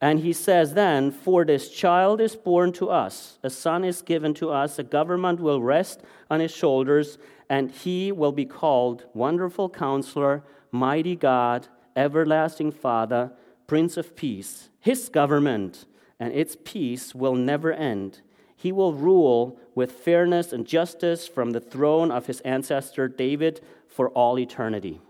And 0.01 0.21
he 0.21 0.33
says 0.33 0.75
then, 0.75 1.11
For 1.11 1.45
this 1.45 1.71
child 1.71 2.21
is 2.21 2.37
born 2.37 2.73
to 2.75 2.89
us, 2.89 3.39
a 3.43 3.51
son 3.51 3.85
is 3.85 4.01
given 4.01 4.33
to 4.35 4.51
us, 4.51 4.79
a 4.79 4.85
government 4.85 5.41
will 5.41 5.61
rest 5.61 6.03
on 6.31 6.41
his 6.41 6.53
shoulders, 6.53 7.19
and 7.49 7.71
he 7.71 8.13
will 8.13 8.33
be 8.33 8.45
called 8.45 9.07
Wonderful 9.13 9.71
Counselor, 9.71 10.45
Mighty 10.71 11.17
God, 11.17 11.67
Everlasting 11.97 12.71
Father, 12.71 13.33
Prince 13.67 13.97
of 13.97 14.15
Peace. 14.15 14.69
His 14.79 15.09
government 15.09 15.85
and 16.21 16.33
its 16.33 16.57
peace 16.65 17.15
will 17.15 17.35
never 17.35 17.73
end. 17.73 18.21
He 18.55 18.73
will 18.73 18.93
rule 18.93 19.59
with 19.75 19.93
fairness 19.93 20.53
and 20.53 20.67
justice 20.67 21.29
from 21.29 21.51
the 21.51 21.61
throne 21.61 22.11
of 22.11 22.27
his 22.27 22.41
ancestor 22.41 23.09
David 23.09 23.61
for 23.89 24.11
all 24.11 24.39
eternity. 24.39 25.01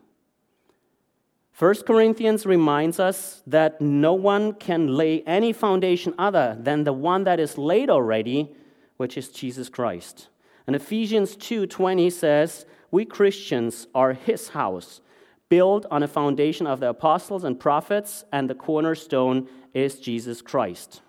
1 1.59 1.75
Corinthians 1.89 2.47
reminds 2.47 3.01
us 3.01 3.43
that 3.45 3.81
no 3.81 4.15
one 4.15 4.53
can 4.53 4.95
lay 4.95 5.23
any 5.23 5.53
foundation 5.53 6.15
other 6.17 6.57
than 6.61 6.85
the 6.85 6.93
one 6.93 7.25
that 7.25 7.41
is 7.41 7.59
laid 7.59 7.91
already, 7.91 8.55
which 8.97 9.19
is 9.19 9.29
Jesus 9.29 9.69
Christ. 9.69 10.29
And 10.69 10.77
Ephesians 10.77 11.35
2:20 11.35 12.11
says, 12.11 12.65
"We 12.93 13.05
Christians 13.05 13.89
are 13.93 14.13
his 14.13 14.51
house, 14.51 15.01
built 15.49 15.85
on 15.91 16.05
a 16.05 16.07
foundation 16.07 16.65
of 16.65 16.79
the 16.79 16.91
apostles 16.91 17.43
and 17.43 17.59
prophets, 17.59 18.25
and 18.31 18.49
the 18.49 18.55
cornerstone 18.55 19.49
is 19.75 19.99
Jesus 19.99 20.41
Christ." 20.41 21.03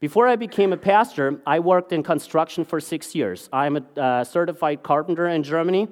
Before 0.00 0.26
I 0.26 0.34
became 0.34 0.72
a 0.72 0.76
pastor, 0.76 1.40
I 1.46 1.60
worked 1.60 1.92
in 1.92 2.02
construction 2.02 2.64
for 2.64 2.80
6 2.80 3.14
years. 3.14 3.48
I'm 3.52 3.76
a 3.76 4.00
uh, 4.00 4.24
certified 4.24 4.82
carpenter 4.82 5.28
in 5.28 5.44
Germany, 5.44 5.86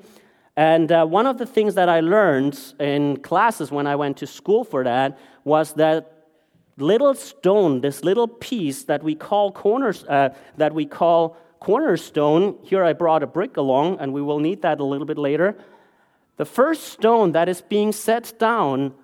and 0.56 0.92
uh, 0.92 1.06
one 1.06 1.26
of 1.26 1.38
the 1.38 1.46
things 1.46 1.74
that 1.74 1.88
I 1.88 2.00
learned 2.00 2.58
in 2.78 3.18
classes 3.18 3.70
when 3.70 3.86
I 3.86 3.96
went 3.96 4.18
to 4.18 4.26
school 4.26 4.64
for 4.64 4.84
that 4.84 5.18
was 5.44 5.72
that 5.74 6.26
little 6.76 7.14
stone, 7.14 7.80
this 7.80 8.04
little 8.04 8.28
piece 8.28 8.84
that 8.84 9.02
we 9.02 9.14
call 9.14 9.52
corners, 9.52 10.04
uh, 10.04 10.30
that 10.58 10.74
we 10.74 10.84
call 10.84 11.36
cornerstone. 11.60 12.58
Here 12.62 12.84
I 12.84 12.92
brought 12.92 13.22
a 13.22 13.26
brick 13.26 13.56
along, 13.56 13.98
and 14.00 14.12
we 14.12 14.20
will 14.20 14.40
need 14.40 14.62
that 14.62 14.80
a 14.80 14.84
little 14.84 15.06
bit 15.06 15.18
later. 15.18 15.56
The 16.36 16.44
first 16.44 16.84
stone 16.84 17.32
that 17.32 17.48
is 17.48 17.62
being 17.62 17.92
set 17.92 18.34
down 18.38 18.94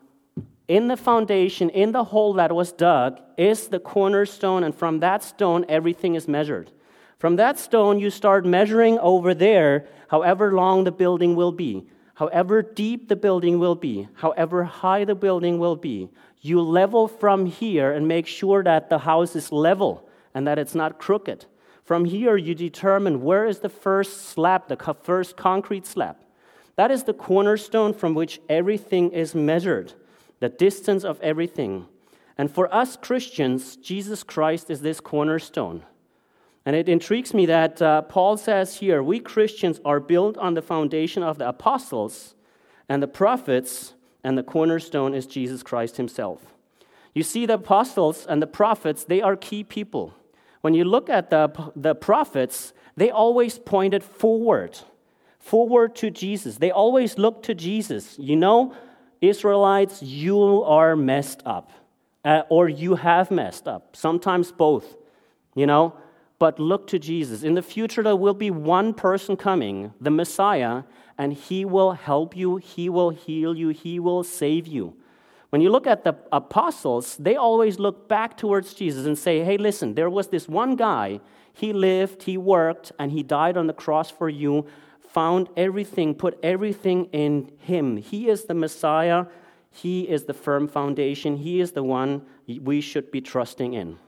in 0.67 0.88
the 0.88 0.97
foundation, 0.97 1.71
in 1.71 1.93
the 1.93 2.05
hole 2.05 2.35
that 2.35 2.55
was 2.55 2.73
dug, 2.73 3.21
is 3.38 3.69
the 3.69 3.78
cornerstone, 3.78 4.64
and 4.64 4.75
from 4.75 5.00
that 5.00 5.23
stone, 5.23 5.64
everything 5.69 6.14
is 6.14 6.28
measured. 6.28 6.71
From 7.19 7.35
that 7.37 7.59
stone, 7.59 7.99
you 7.99 8.11
start 8.11 8.47
measuring 8.47 8.99
over 9.01 9.35
there, 9.35 9.89
however 10.07 10.53
long 10.53 10.85
the 10.85 10.93
building 10.93 11.35
will 11.35 11.51
be, 11.51 11.85
however 12.15 12.63
deep 12.63 13.09
the 13.09 13.17
building 13.17 13.59
will 13.59 13.75
be, 13.75 14.09
however 14.15 14.63
high 14.63 15.05
the 15.05 15.17
building 15.17 15.59
will 15.59 15.75
be. 15.75 16.09
You 16.41 16.61
level 16.61 17.09
from 17.09 17.47
here 17.47 17.91
and 17.93 18.07
make 18.07 18.29
sure 18.29 18.63
that 18.63 18.89
the 18.89 18.99
house 18.99 19.35
is 19.35 19.51
level 19.51 20.09
and 20.33 20.47
that 20.47 20.61
it's 20.61 20.77
not 20.77 21.01
crooked. 21.01 21.47
From 21.85 22.05
here, 22.05 22.37
you 22.37 22.55
determine 22.55 23.23
where 23.23 23.47
is 23.47 23.59
the 23.61 23.69
first 23.69 24.27
slab, 24.27 24.69
the 24.69 24.77
first 25.03 25.37
concrete 25.37 25.87
slab. 25.87 26.17
That 26.77 26.93
is 26.93 27.03
the 27.03 27.15
cornerstone 27.15 27.95
from 27.95 28.15
which 28.15 28.41
everything 28.49 29.11
is 29.11 29.35
measured, 29.35 29.95
the 30.39 30.49
distance 30.49 31.03
of 31.03 31.21
everything. 31.21 31.87
And 32.37 32.49
for 32.49 32.73
us 32.73 32.97
Christians, 32.97 33.75
Jesus 33.75 34.23
Christ 34.23 34.71
is 34.71 34.83
this 34.83 35.01
cornerstone. 35.01 35.83
And 36.69 36.77
it 36.77 36.87
intrigues 36.87 37.33
me 37.33 37.47
that 37.47 37.81
uh, 37.81 38.03
Paul 38.03 38.37
says 38.37 38.77
here 38.77 39.03
we 39.03 39.21
Christians 39.21 39.81
are 39.87 40.01
built 40.01 40.37
on 40.37 40.53
the 40.53 40.61
foundation 40.61 41.23
of 41.23 41.39
the 41.39 41.49
apostles 41.49 42.35
and 42.91 43.03
the 43.03 43.09
prophets, 43.09 43.95
and 44.23 44.37
the 44.37 44.43
cornerstone 44.43 45.15
is 45.15 45.27
Jesus 45.27 45.63
Christ 45.63 45.97
himself. 45.97 46.55
You 47.15 47.23
see, 47.23 47.47
the 47.47 47.55
apostles 47.55 48.27
and 48.27 48.43
the 48.43 48.47
prophets, 48.47 49.05
they 49.05 49.23
are 49.23 49.35
key 49.35 49.65
people. 49.65 50.13
When 50.61 50.75
you 50.75 50.85
look 50.85 51.09
at 51.09 51.31
the, 51.31 51.49
the 51.75 51.95
prophets, 51.95 52.75
they 52.99 53.11
always 53.11 53.59
pointed 53.59 54.05
forward, 54.05 54.79
forward 55.39 55.97
to 55.97 56.11
Jesus. 56.11 56.59
They 56.59 56.71
always 56.71 57.17
looked 57.17 57.47
to 57.47 57.55
Jesus. 57.55 58.19
You 58.19 58.37
know, 58.37 58.75
Israelites, 59.23 60.03
you 60.03 60.63
are 60.65 60.97
messed 60.97 61.41
up, 61.47 61.71
uh, 62.27 62.43
or 62.51 62.69
you 62.69 62.97
have 62.97 63.31
messed 63.31 63.67
up, 63.67 63.97
sometimes 63.97 64.53
both. 64.53 64.99
You 65.55 65.65
know, 65.65 65.95
but 66.38 66.59
look 66.59 66.87
to 66.88 66.99
Jesus. 66.99 67.42
In 67.42 67.54
the 67.54 67.62
future, 67.62 68.02
there 68.02 68.16
will 68.16 68.35
be 68.35 68.50
one 68.50 68.95
person 68.95 69.37
coming, 69.37 69.92
the 70.00 70.11
Messiah, 70.11 70.85
and 71.16 71.33
he 71.33 71.64
will 71.64 71.92
help 71.92 72.37
you, 72.37 72.57
he 72.57 72.88
will 72.88 73.11
heal 73.11 73.57
you, 73.57 73.71
he 73.71 73.99
will 73.99 74.23
save 74.23 74.66
you. 74.66 74.95
When 75.50 75.62
you 75.62 75.71
look 75.71 75.87
at 75.87 76.04
the 76.04 76.14
apostles, 76.30 77.16
they 77.16 77.35
always 77.35 77.78
look 77.78 78.09
back 78.09 78.37
towards 78.37 78.75
Jesus 78.75 79.07
and 79.07 79.18
say, 79.18 79.42
hey, 79.42 79.57
listen, 79.57 79.95
there 79.95 80.11
was 80.11 80.28
this 80.28 80.47
one 80.47 80.76
guy. 80.76 81.21
He 81.52 81.73
lived, 81.73 82.23
he 82.25 82.37
worked, 82.37 82.92
and 82.99 83.11
he 83.11 83.23
died 83.23 83.57
on 83.57 83.66
the 83.66 83.73
cross 83.73 84.11
for 84.11 84.28
you, 84.28 84.66
found 85.00 85.49
everything, 85.57 86.14
put 86.14 86.38
everything 86.42 87.07
in 87.07 87.50
him. 87.59 87.97
He 87.97 88.28
is 88.28 88.45
the 88.45 88.54
Messiah, 88.54 89.25
he 89.71 90.02
is 90.02 90.25
the 90.25 90.35
firm 90.35 90.68
foundation, 90.68 91.38
he 91.38 91.61
is 91.61 91.73
the 91.73 91.83
one 91.83 92.23
we 92.47 92.80
should 92.80 93.11
be 93.11 93.21
trusting 93.21 93.75
in. 93.75 93.99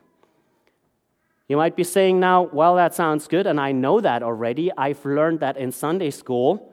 You 1.51 1.57
might 1.57 1.75
be 1.75 1.83
saying 1.83 2.21
now, 2.21 2.43
well, 2.43 2.77
that 2.77 2.95
sounds 2.95 3.27
good, 3.27 3.45
and 3.45 3.59
I 3.59 3.73
know 3.73 4.01
that 4.01 4.23
already. 4.23 4.71
I've 4.79 5.05
learned 5.05 5.41
that 5.41 5.57
in 5.57 5.73
Sunday 5.73 6.11
school. 6.11 6.73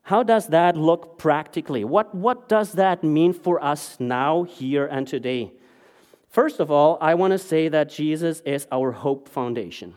How 0.00 0.22
does 0.22 0.46
that 0.46 0.78
look 0.78 1.18
practically? 1.18 1.84
What, 1.84 2.14
what 2.14 2.48
does 2.48 2.72
that 2.72 3.04
mean 3.04 3.34
for 3.34 3.62
us 3.62 4.00
now, 4.00 4.44
here, 4.44 4.86
and 4.86 5.06
today? 5.06 5.52
First 6.30 6.58
of 6.58 6.70
all, 6.70 6.96
I 7.02 7.16
want 7.16 7.32
to 7.32 7.38
say 7.38 7.68
that 7.68 7.90
Jesus 7.90 8.40
is 8.46 8.66
our 8.72 8.92
hope 8.92 9.28
foundation. 9.28 9.92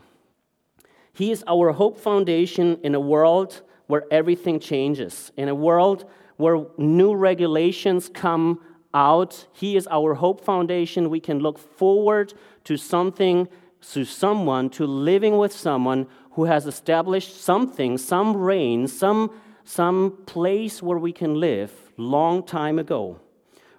He 1.14 1.30
is 1.30 1.42
our 1.48 1.72
hope 1.72 1.98
foundation 1.98 2.80
in 2.82 2.94
a 2.94 3.00
world 3.00 3.62
where 3.86 4.04
everything 4.10 4.60
changes, 4.60 5.32
in 5.38 5.48
a 5.48 5.54
world 5.54 6.04
where 6.36 6.66
new 6.76 7.14
regulations 7.14 8.10
come 8.12 8.60
out. 8.92 9.46
He 9.54 9.74
is 9.74 9.88
our 9.90 10.12
hope 10.12 10.44
foundation. 10.44 11.08
We 11.08 11.20
can 11.20 11.38
look 11.38 11.58
forward 11.58 12.34
to 12.64 12.76
something 12.76 13.48
to 13.90 14.04
someone, 14.04 14.70
to 14.70 14.86
living 14.86 15.38
with 15.38 15.52
someone 15.52 16.06
who 16.32 16.44
has 16.44 16.66
established 16.66 17.40
something, 17.42 17.98
some 17.98 18.36
reign, 18.36 18.86
some, 18.86 19.30
some 19.64 20.18
place 20.26 20.82
where 20.82 20.98
we 20.98 21.12
can 21.12 21.34
live 21.34 21.72
long 21.96 22.42
time 22.42 22.78
ago. 22.78 23.20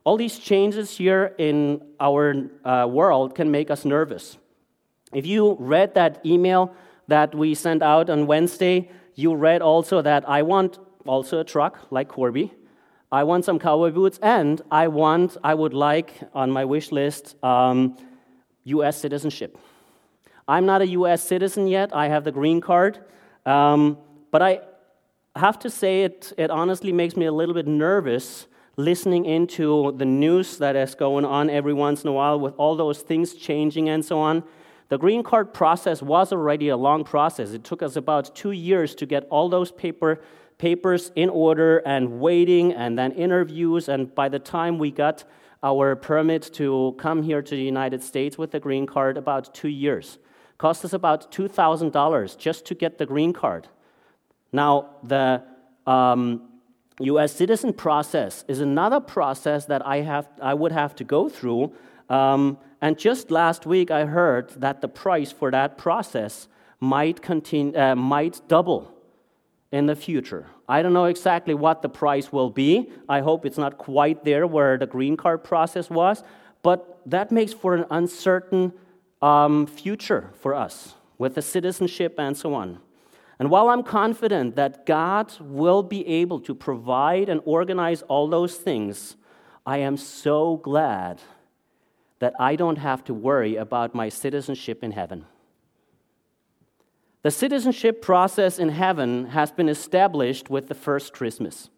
All 0.04 0.18
these 0.18 0.38
changes 0.38 0.98
here 0.98 1.34
in 1.38 1.82
our 2.00 2.50
uh, 2.66 2.86
world 2.90 3.36
can 3.36 3.50
make 3.50 3.72
us 3.72 3.86
nervous. 3.86 4.38
If 5.14 5.26
you 5.26 5.56
read 5.60 5.96
that 5.96 6.26
email 6.26 6.74
that 7.08 7.34
we 7.34 7.56
sent 7.56 7.82
out 7.82 8.10
on 8.10 8.28
Wednesday, 8.28 8.90
you 9.16 9.34
read 9.36 9.62
also 9.62 10.02
that 10.02 10.28
I 10.28 10.42
want 10.42 10.80
also 11.06 11.40
a 11.40 11.44
truck 11.44 11.80
like 11.92 12.08
Corby. 12.08 12.54
I 13.12 13.24
want 13.24 13.46
some 13.46 13.60
cowboy 13.60 13.92
boots, 13.92 14.20
and 14.24 14.60
I 14.72 14.88
want, 14.88 15.38
I 15.44 15.54
would 15.54 15.74
like 15.74 16.14
on 16.34 16.50
my 16.50 16.66
wish 16.66 16.92
list, 16.92 17.36
um, 17.44 17.96
US 18.64 18.98
citizenship. 18.98 19.58
I'm 20.48 20.66
not 20.66 20.82
a 20.82 20.88
US 20.88 21.24
citizen 21.24 21.68
yet, 21.68 21.96
I 21.96 22.08
have 22.08 22.24
the 22.24 22.32
green 22.32 22.62
card. 22.62 23.00
Um, 23.46 23.98
but 24.32 24.42
I 24.42 24.62
have 25.36 25.60
to 25.60 25.70
say, 25.70 26.04
it, 26.04 26.34
it 26.38 26.50
honestly 26.52 26.92
makes 26.92 27.16
me 27.16 27.26
a 27.26 27.32
little 27.32 27.56
bit 27.56 27.68
nervous 27.68 28.48
listening 28.76 29.26
into 29.26 29.94
the 29.98 30.06
news 30.06 30.58
that 30.58 30.76
is 30.76 30.96
going 30.96 31.26
on 31.26 31.50
every 31.50 31.74
once 31.74 32.04
in 32.04 32.10
a 32.10 32.14
while 32.14 32.40
with 32.40 32.54
all 32.58 32.76
those 32.76 33.00
things 33.02 33.34
changing 33.34 33.90
and 33.90 34.04
so 34.04 34.20
on. 34.20 34.44
The 34.90 34.98
green 34.98 35.24
card 35.24 35.54
process 35.54 36.02
was 36.02 36.32
already 36.32 36.70
a 36.70 36.78
long 36.78 37.04
process. 37.04 37.52
It 37.52 37.64
took 37.64 37.82
us 37.82 37.96
about 37.96 38.36
two 38.36 38.52
years 38.52 38.96
to 38.96 39.06
get 39.06 39.28
all 39.30 39.50
those 39.50 39.72
paper, 39.72 40.22
papers 40.58 41.12
in 41.16 41.30
order 41.30 41.78
and 41.80 42.20
waiting 42.20 42.74
and 42.74 42.98
then 42.98 43.12
interviews. 43.12 43.90
And 43.90 44.14
by 44.14 44.30
the 44.30 44.40
time 44.40 44.78
we 44.78 44.92
got 44.92 45.24
our 45.64 45.96
permit 45.96 46.52
to 46.54 46.96
come 46.98 47.24
here 47.24 47.42
to 47.42 47.56
the 47.56 47.64
United 47.64 48.04
States 48.04 48.38
with 48.38 48.52
the 48.52 48.60
green 48.60 48.86
card, 48.86 49.18
about 49.18 49.54
two 49.54 49.70
years. 49.70 50.18
Cost 50.58 50.86
us 50.86 50.94
about 50.94 51.32
$2,000 51.32 52.38
just 52.38 52.66
to 52.66 52.76
get 52.76 52.98
the 52.98 53.06
green 53.06 53.34
card. 53.34 53.68
Now, 54.52 54.90
the 55.04 55.44
um, 55.86 56.50
US 57.00 57.34
citizen 57.34 57.74
process 57.74 58.46
is 58.48 58.60
another 58.60 59.00
process 59.00 59.66
that 59.66 59.86
I, 59.86 59.98
have, 59.98 60.28
I 60.42 60.54
would 60.54 60.72
have 60.72 60.96
to 60.96 61.04
go 61.04 61.28
through. 61.28 61.74
Um, 62.10 62.58
and 62.82 62.98
just 62.98 63.32
last 63.32 63.66
week, 63.66 63.92
I 63.92 64.06
heard 64.06 64.50
that 64.62 64.82
the 64.82 64.88
price 64.88 65.32
for 65.32 65.50
that 65.52 65.78
process 65.78 66.48
might, 66.80 67.22
continue, 67.22 67.78
uh, 67.78 67.96
might 67.96 68.42
double 68.48 68.94
in 69.72 69.88
the 69.88 69.96
future. 69.96 70.46
I 70.70 70.82
don't 70.82 70.94
know 70.94 71.06
exactly 71.06 71.56
what 71.56 71.82
the 71.82 71.90
price 71.90 72.32
will 72.32 72.52
be. 72.52 72.92
I 73.10 73.22
hope 73.22 73.46
it's 73.46 73.58
not 73.58 73.78
quite 73.78 74.24
there 74.24 74.46
where 74.46 74.78
the 74.78 74.86
green 74.86 75.18
card 75.18 75.44
process 75.44 75.90
was, 75.90 76.24
but 76.62 77.02
that 77.06 77.32
makes 77.32 77.54
for 77.54 77.74
an 77.74 77.86
uncertain 77.90 78.72
um, 79.24 79.66
future 79.66 80.32
for 80.42 80.54
us 80.54 80.96
with 81.18 81.36
the 81.36 81.42
citizenship 81.42 82.16
and 82.18 82.36
so 82.36 82.54
on. 82.54 82.80
And 83.40 83.50
while 83.50 83.70
I'm 83.70 83.82
confident 83.84 84.56
that 84.58 84.86
God 84.86 85.34
will 85.40 85.82
be 85.82 86.06
able 86.06 86.42
to 86.42 86.54
provide 86.54 87.30
and 87.30 87.40
organize 87.46 88.02
all 88.04 88.28
those 88.28 88.58
things, 88.58 89.16
I 89.66 89.78
am 89.78 89.96
so 89.96 90.58
glad 90.58 91.22
that 92.20 92.34
I 92.38 92.58
don't 92.58 92.78
have 92.78 93.04
to 93.06 93.14
worry 93.14 93.56
about 93.56 93.96
my 93.96 94.10
citizenship 94.10 94.84
in 94.84 94.92
heaven. 94.92 95.26
The 97.22 97.32
citizenship 97.32 98.02
process 98.02 98.60
in 98.60 98.70
heaven 98.70 99.28
has 99.28 99.52
been 99.52 99.70
established 99.70 100.50
with 100.50 100.68
the 100.68 100.76
first 100.76 101.14
Christmas. 101.14 101.70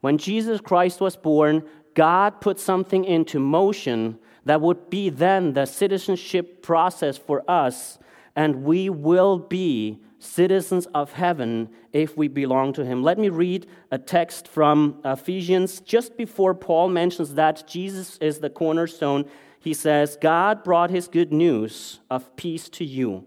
When 0.00 0.16
Jesus 0.16 0.60
Christ 0.60 1.00
was 1.00 1.16
born, 1.16 1.64
God 1.94 2.40
put 2.40 2.60
something 2.60 3.04
into 3.04 3.40
motion 3.40 4.18
that 4.44 4.60
would 4.60 4.90
be 4.90 5.08
then 5.08 5.52
the 5.52 5.66
citizenship 5.66 6.62
process 6.62 7.16
for 7.16 7.48
us, 7.48 7.98
and 8.34 8.64
we 8.64 8.90
will 8.90 9.38
be 9.38 10.00
citizens 10.18 10.86
of 10.94 11.12
heaven 11.12 11.68
if 11.92 12.16
we 12.16 12.28
belong 12.28 12.72
to 12.72 12.84
Him. 12.84 13.02
Let 13.02 13.18
me 13.18 13.28
read 13.28 13.66
a 13.90 13.98
text 13.98 14.48
from 14.48 15.00
Ephesians 15.04 15.80
just 15.80 16.16
before 16.16 16.54
Paul 16.54 16.88
mentions 16.88 17.34
that 17.34 17.66
Jesus 17.66 18.18
is 18.18 18.38
the 18.38 18.50
cornerstone. 18.50 19.26
He 19.60 19.74
says, 19.74 20.16
God 20.20 20.64
brought 20.64 20.90
His 20.90 21.08
good 21.08 21.32
news 21.32 22.00
of 22.10 22.34
peace 22.36 22.68
to 22.70 22.84
you. 22.84 23.24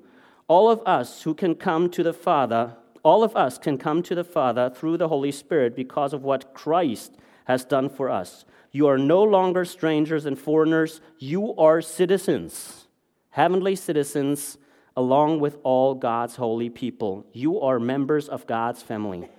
All 0.47 0.69
of 0.69 0.81
us 0.85 1.23
who 1.23 1.33
can 1.33 1.55
come 1.55 1.89
to 1.91 2.03
the 2.03 2.13
Father, 2.13 2.75
all 3.03 3.23
of 3.23 3.35
us 3.35 3.57
can 3.57 3.77
come 3.77 4.01
to 4.03 4.15
the 4.15 4.23
Father 4.23 4.69
through 4.69 4.97
the 4.97 5.07
Holy 5.07 5.31
Spirit 5.31 5.75
because 5.75 6.13
of 6.13 6.23
what 6.23 6.53
Christ 6.53 7.13
has 7.45 7.65
done 7.65 7.89
for 7.89 8.09
us. 8.09 8.45
You 8.75 8.87
are 8.87 8.97
no 8.97 9.23
longer 9.23 9.63
strangers 9.63 10.25
and 10.25 10.37
foreigners, 10.37 10.99
you 11.17 11.55
are 11.55 11.81
citizens, 11.81 12.87
heavenly 13.29 13.73
citizens 13.73 14.57
along 14.97 15.39
with 15.39 15.57
all 15.63 15.95
God's 15.95 16.35
holy 16.35 16.69
people. 16.69 17.25
You 17.31 17.61
are 17.61 17.79
members 17.79 18.27
of 18.27 18.45
God's 18.45 18.81
family. 18.81 19.29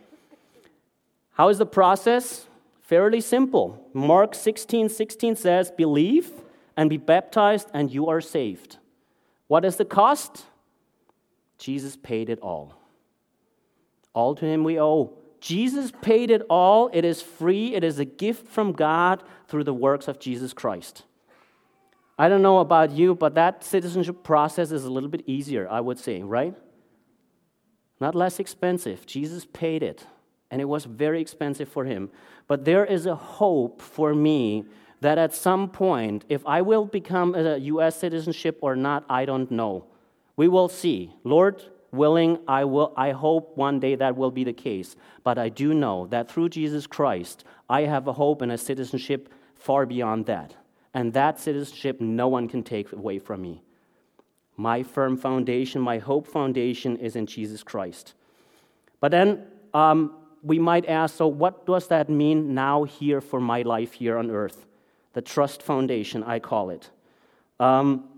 How 1.32 1.50
is 1.50 1.58
the 1.58 1.66
process? 1.66 2.46
Fairly 2.80 3.20
simple. 3.20 3.86
Mark 3.92 4.34
16 4.34 4.88
16 4.88 5.36
says, 5.36 5.70
Believe 5.70 6.30
and 6.74 6.88
be 6.88 6.96
baptized, 6.96 7.68
and 7.74 7.92
you 7.92 8.08
are 8.08 8.22
saved. 8.22 8.78
What 9.48 9.66
is 9.66 9.76
the 9.76 9.84
cost? 9.84 10.46
Jesus 11.58 11.94
paid 11.94 12.30
it 12.30 12.40
all. 12.40 12.72
All 14.14 14.34
to 14.34 14.46
him 14.46 14.64
we 14.64 14.80
owe. 14.80 15.12
Jesus 15.46 15.92
paid 16.02 16.32
it 16.32 16.42
all. 16.50 16.90
It 16.92 17.04
is 17.04 17.22
free. 17.22 17.72
It 17.76 17.84
is 17.84 18.00
a 18.00 18.04
gift 18.04 18.48
from 18.48 18.72
God 18.72 19.22
through 19.46 19.62
the 19.62 19.72
works 19.72 20.08
of 20.08 20.18
Jesus 20.18 20.52
Christ. 20.52 21.04
I 22.18 22.28
don't 22.28 22.42
know 22.42 22.58
about 22.58 22.90
you, 22.90 23.14
but 23.14 23.36
that 23.36 23.62
citizenship 23.62 24.24
process 24.24 24.72
is 24.72 24.84
a 24.84 24.90
little 24.90 25.08
bit 25.08 25.22
easier, 25.24 25.68
I 25.70 25.80
would 25.80 26.00
say, 26.00 26.20
right? 26.20 26.52
Not 28.00 28.16
less 28.16 28.40
expensive. 28.40 29.06
Jesus 29.06 29.46
paid 29.52 29.84
it, 29.84 30.04
and 30.50 30.60
it 30.60 30.64
was 30.64 30.84
very 30.84 31.20
expensive 31.20 31.68
for 31.68 31.84
him. 31.84 32.10
But 32.48 32.64
there 32.64 32.84
is 32.84 33.06
a 33.06 33.14
hope 33.14 33.80
for 33.80 34.16
me 34.16 34.64
that 35.00 35.16
at 35.16 35.32
some 35.32 35.68
point, 35.68 36.24
if 36.28 36.44
I 36.44 36.60
will 36.60 36.86
become 36.86 37.36
a 37.36 37.56
U.S. 37.58 37.94
citizenship 37.94 38.58
or 38.62 38.74
not, 38.74 39.04
I 39.08 39.24
don't 39.24 39.52
know. 39.52 39.84
We 40.34 40.48
will 40.48 40.68
see. 40.68 41.12
Lord 41.22 41.62
willing, 41.96 42.38
I, 42.46 42.64
will, 42.64 42.92
I 42.96 43.12
hope 43.12 43.56
one 43.56 43.80
day 43.80 43.94
that 43.96 44.16
will 44.16 44.30
be 44.30 44.44
the 44.44 44.52
case. 44.52 44.96
But 45.24 45.38
I 45.38 45.48
do 45.48 45.74
know 45.74 46.06
that 46.08 46.30
through 46.30 46.50
Jesus 46.50 46.86
Christ, 46.86 47.44
I 47.68 47.82
have 47.82 48.06
a 48.06 48.12
hope 48.12 48.42
and 48.42 48.52
a 48.52 48.58
citizenship 48.58 49.28
far 49.54 49.86
beyond 49.86 50.26
that. 50.26 50.54
And 50.94 51.12
that 51.12 51.38
citizenship 51.40 52.00
no 52.00 52.28
one 52.28 52.48
can 52.48 52.62
take 52.62 52.92
away 52.92 53.18
from 53.18 53.42
me. 53.42 53.62
My 54.56 54.82
firm 54.82 55.16
foundation, 55.16 55.80
my 55.82 55.98
hope 55.98 56.26
foundation 56.26 56.96
is 56.96 57.16
in 57.16 57.26
Jesus 57.26 57.62
Christ. 57.62 58.14
But 59.00 59.10
then 59.10 59.44
um, 59.74 60.14
we 60.42 60.58
might 60.58 60.88
ask 60.88 61.16
so, 61.16 61.26
what 61.26 61.66
does 61.66 61.88
that 61.88 62.08
mean 62.08 62.54
now 62.54 62.84
here 62.84 63.20
for 63.20 63.40
my 63.40 63.62
life 63.62 63.92
here 63.92 64.16
on 64.16 64.30
earth? 64.30 64.64
The 65.12 65.20
trust 65.20 65.62
foundation, 65.62 66.22
I 66.22 66.38
call 66.38 66.70
it. 66.70 66.90
Um, 67.60 68.08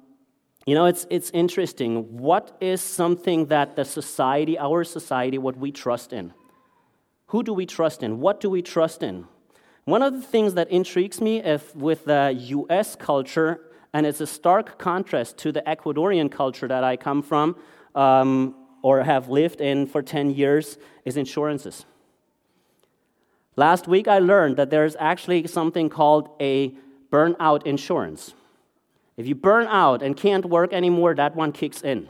you 0.68 0.74
know, 0.74 0.84
it's, 0.84 1.06
it's 1.08 1.30
interesting. 1.30 2.18
What 2.18 2.54
is 2.60 2.82
something 2.82 3.46
that 3.46 3.74
the 3.74 3.86
society, 3.86 4.58
our 4.58 4.84
society, 4.84 5.38
what 5.38 5.56
we 5.56 5.72
trust 5.72 6.12
in? 6.12 6.34
Who 7.28 7.42
do 7.42 7.54
we 7.54 7.64
trust 7.64 8.02
in? 8.02 8.20
What 8.20 8.38
do 8.38 8.50
we 8.50 8.60
trust 8.60 9.02
in? 9.02 9.24
One 9.86 10.02
of 10.02 10.12
the 10.12 10.20
things 10.20 10.52
that 10.52 10.70
intrigues 10.70 11.22
me 11.22 11.42
if, 11.42 11.74
with 11.74 12.04
the 12.04 12.36
US 12.38 12.96
culture, 12.96 13.62
and 13.94 14.04
it's 14.04 14.20
a 14.20 14.26
stark 14.26 14.78
contrast 14.78 15.38
to 15.38 15.52
the 15.52 15.62
Ecuadorian 15.62 16.30
culture 16.30 16.68
that 16.68 16.84
I 16.84 16.98
come 16.98 17.22
from 17.22 17.56
um, 17.94 18.54
or 18.82 19.02
have 19.04 19.30
lived 19.30 19.62
in 19.62 19.86
for 19.86 20.02
10 20.02 20.32
years, 20.32 20.76
is 21.06 21.16
insurances. 21.16 21.86
Last 23.56 23.88
week 23.88 24.06
I 24.06 24.18
learned 24.18 24.58
that 24.58 24.68
there's 24.68 24.96
actually 25.00 25.46
something 25.46 25.88
called 25.88 26.28
a 26.38 26.74
burnout 27.10 27.62
insurance. 27.64 28.34
If 29.18 29.26
you 29.26 29.34
burn 29.34 29.66
out 29.66 30.02
and 30.02 30.16
can't 30.16 30.46
work 30.46 30.72
anymore, 30.72 31.14
that 31.14 31.36
one 31.36 31.52
kicks 31.52 31.82
in. 31.82 32.08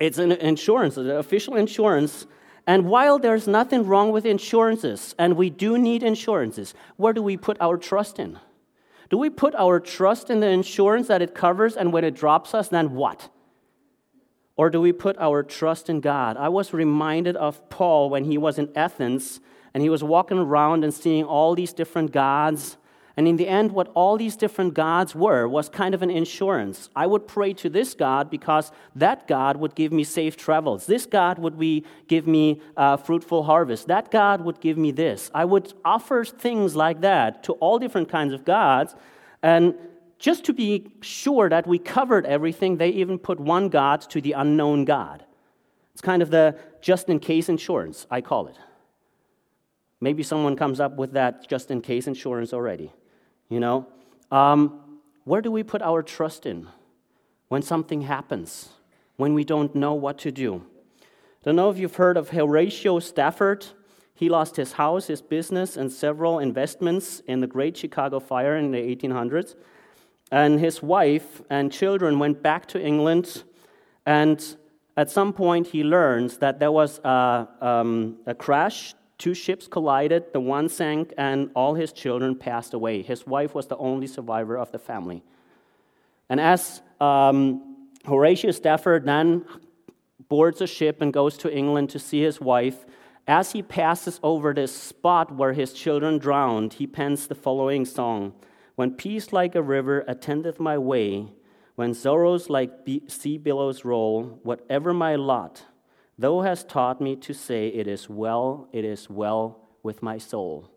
It's 0.00 0.18
an 0.18 0.32
insurance, 0.32 0.96
an 0.96 1.08
official 1.10 1.54
insurance 1.54 2.26
and 2.66 2.88
while 2.88 3.18
there's 3.18 3.46
nothing 3.46 3.86
wrong 3.86 4.10
with 4.10 4.26
insurances, 4.26 5.14
and 5.18 5.36
we 5.36 5.50
do 5.50 5.78
need 5.78 6.02
insurances, 6.02 6.74
where 6.96 7.12
do 7.12 7.22
we 7.22 7.36
put 7.36 7.56
our 7.60 7.76
trust 7.76 8.18
in? 8.18 8.40
Do 9.08 9.18
we 9.18 9.30
put 9.30 9.54
our 9.54 9.78
trust 9.78 10.30
in 10.30 10.40
the 10.40 10.48
insurance 10.48 11.06
that 11.06 11.22
it 11.22 11.32
covers, 11.32 11.76
and 11.76 11.92
when 11.92 12.02
it 12.02 12.16
drops 12.16 12.54
us, 12.54 12.68
then 12.68 12.94
what? 12.94 13.30
Or 14.56 14.68
do 14.68 14.80
we 14.80 14.90
put 14.92 15.16
our 15.18 15.44
trust 15.44 15.88
in 15.88 16.00
God? 16.00 16.36
I 16.36 16.48
was 16.48 16.72
reminded 16.72 17.36
of 17.36 17.68
Paul 17.70 18.10
when 18.10 18.24
he 18.24 18.36
was 18.36 18.58
in 18.58 18.70
Athens 18.74 19.38
and 19.74 19.82
he 19.82 19.90
was 19.90 20.02
walking 20.02 20.38
around 20.38 20.82
and 20.82 20.94
seeing 20.94 21.24
all 21.24 21.54
these 21.54 21.74
different 21.74 22.10
gods 22.10 22.78
and 23.16 23.26
in 23.26 23.36
the 23.36 23.48
end, 23.48 23.72
what 23.72 23.90
all 23.94 24.18
these 24.18 24.36
different 24.36 24.74
gods 24.74 25.14
were 25.14 25.48
was 25.48 25.70
kind 25.70 25.94
of 25.94 26.02
an 26.02 26.10
insurance. 26.10 26.90
I 26.94 27.06
would 27.06 27.26
pray 27.26 27.54
to 27.54 27.70
this 27.70 27.94
God 27.94 28.28
because 28.28 28.70
that 28.94 29.26
God 29.26 29.56
would 29.56 29.74
give 29.74 29.90
me 29.90 30.04
safe 30.04 30.36
travels. 30.36 30.84
This 30.84 31.06
God 31.06 31.38
would 31.38 31.58
be, 31.58 31.86
give 32.08 32.26
me 32.26 32.60
a 32.76 32.98
fruitful 32.98 33.44
harvest. 33.44 33.88
That 33.88 34.10
God 34.10 34.42
would 34.42 34.60
give 34.60 34.76
me 34.76 34.90
this. 34.90 35.30
I 35.34 35.46
would 35.46 35.72
offer 35.82 36.26
things 36.26 36.76
like 36.76 37.00
that 37.00 37.42
to 37.44 37.54
all 37.54 37.78
different 37.78 38.10
kinds 38.10 38.34
of 38.34 38.44
gods. 38.44 38.94
And 39.42 39.74
just 40.18 40.44
to 40.44 40.52
be 40.52 40.90
sure 41.00 41.48
that 41.48 41.66
we 41.66 41.78
covered 41.78 42.26
everything, 42.26 42.76
they 42.76 42.90
even 42.90 43.18
put 43.18 43.40
one 43.40 43.70
God 43.70 44.02
to 44.10 44.20
the 44.20 44.32
unknown 44.32 44.84
God. 44.84 45.24
It's 45.94 46.02
kind 46.02 46.20
of 46.20 46.30
the 46.30 46.58
just 46.82 47.08
in 47.08 47.18
case 47.18 47.48
insurance, 47.48 48.06
I 48.10 48.20
call 48.20 48.48
it. 48.48 48.58
Maybe 50.02 50.22
someone 50.22 50.54
comes 50.54 50.80
up 50.80 50.96
with 50.96 51.12
that 51.12 51.48
just 51.48 51.70
in 51.70 51.80
case 51.80 52.06
insurance 52.06 52.52
already. 52.52 52.92
You 53.48 53.60
know, 53.60 53.86
um, 54.30 54.98
where 55.24 55.40
do 55.40 55.50
we 55.50 55.62
put 55.62 55.82
our 55.82 56.02
trust 56.02 56.46
in 56.46 56.68
when 57.48 57.62
something 57.62 58.02
happens, 58.02 58.70
when 59.16 59.34
we 59.34 59.44
don't 59.44 59.74
know 59.74 59.94
what 59.94 60.18
to 60.18 60.32
do? 60.32 60.62
I 61.00 61.04
don't 61.44 61.56
know 61.56 61.70
if 61.70 61.78
you've 61.78 61.94
heard 61.94 62.16
of 62.16 62.30
Horatio 62.30 62.98
Spafford. 62.98 63.66
He 64.14 64.28
lost 64.28 64.56
his 64.56 64.72
house, 64.72 65.06
his 65.06 65.22
business, 65.22 65.76
and 65.76 65.92
several 65.92 66.40
investments 66.40 67.20
in 67.28 67.40
the 67.40 67.46
Great 67.46 67.76
Chicago 67.76 68.18
Fire 68.18 68.56
in 68.56 68.72
the 68.72 68.78
1800s. 68.78 69.54
And 70.32 70.58
his 70.58 70.82
wife 70.82 71.40
and 71.48 71.70
children 71.70 72.18
went 72.18 72.42
back 72.42 72.66
to 72.68 72.84
England. 72.84 73.44
And 74.06 74.56
at 74.96 75.10
some 75.10 75.32
point, 75.32 75.68
he 75.68 75.84
learns 75.84 76.38
that 76.38 76.58
there 76.58 76.72
was 76.72 76.98
a, 77.04 77.46
um, 77.60 78.16
a 78.26 78.34
crash 78.34 78.94
Two 79.18 79.34
ships 79.34 79.66
collided, 79.66 80.32
the 80.32 80.40
one 80.40 80.68
sank, 80.68 81.12
and 81.16 81.50
all 81.54 81.74
his 81.74 81.92
children 81.92 82.36
passed 82.36 82.74
away. 82.74 83.02
His 83.02 83.26
wife 83.26 83.54
was 83.54 83.66
the 83.66 83.76
only 83.78 84.06
survivor 84.06 84.56
of 84.56 84.72
the 84.72 84.78
family. 84.78 85.22
And 86.28 86.40
as 86.40 86.82
um, 87.00 87.88
Horatio 88.04 88.50
Spafford 88.50 89.04
then 89.04 89.44
boards 90.28 90.60
a 90.60 90.66
ship 90.66 91.00
and 91.00 91.12
goes 91.12 91.36
to 91.38 91.54
England 91.54 91.90
to 91.90 91.98
see 91.98 92.20
his 92.20 92.40
wife, 92.40 92.84
as 93.26 93.52
he 93.52 93.62
passes 93.62 94.20
over 94.22 94.54
this 94.54 94.74
spot 94.74 95.34
where 95.34 95.52
his 95.52 95.72
children 95.72 96.18
drowned, 96.18 96.74
he 96.74 96.86
pens 96.86 97.26
the 97.26 97.34
following 97.34 97.84
song 97.84 98.34
When 98.74 98.92
peace 98.92 99.32
like 99.32 99.54
a 99.54 99.62
river 99.62 100.04
attendeth 100.06 100.60
my 100.60 100.78
way, 100.78 101.28
when 101.74 101.94
sorrows 101.94 102.48
like 102.48 102.72
sea 103.08 103.38
billows 103.38 103.84
roll, 103.84 104.40
whatever 104.42 104.94
my 104.94 105.16
lot, 105.16 105.64
Thou 106.18 106.40
hast 106.40 106.68
taught 106.68 107.00
me 107.00 107.14
to 107.16 107.34
say, 107.34 107.68
It 107.68 107.86
is 107.86 108.08
well, 108.08 108.68
it 108.72 108.84
is 108.84 109.10
well 109.10 109.60
with 109.82 110.02
my 110.02 110.18
soul. 110.18 110.70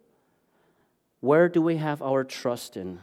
where 1.21 1.49
do 1.49 1.61
we 1.61 1.77
have 1.77 2.01
our 2.01 2.23
trust 2.23 2.77
in? 2.77 2.99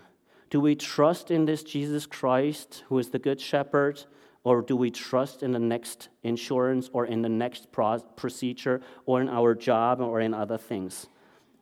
Do 0.49 0.61
we 0.61 0.75
trust 0.75 1.31
in 1.31 1.45
this 1.45 1.63
Jesus 1.63 2.07
Christ, 2.07 2.85
who 2.89 2.99
is 2.99 3.11
the 3.11 3.19
Good 3.19 3.41
Shepherd, 3.41 4.05
or 4.45 4.63
do 4.63 4.77
we 4.77 4.91
trust 4.91 5.43
in 5.43 5.53
the 5.53 5.59
next 5.59 6.09
insurance 6.23 6.89
or 6.93 7.05
in 7.05 7.23
the 7.23 7.29
next 7.29 7.73
pro- 7.73 7.99
procedure 7.99 8.81
or 9.05 9.21
in 9.21 9.29
our 9.29 9.55
job 9.55 10.01
or 10.01 10.21
in 10.21 10.33
other 10.33 10.57
things? 10.57 11.09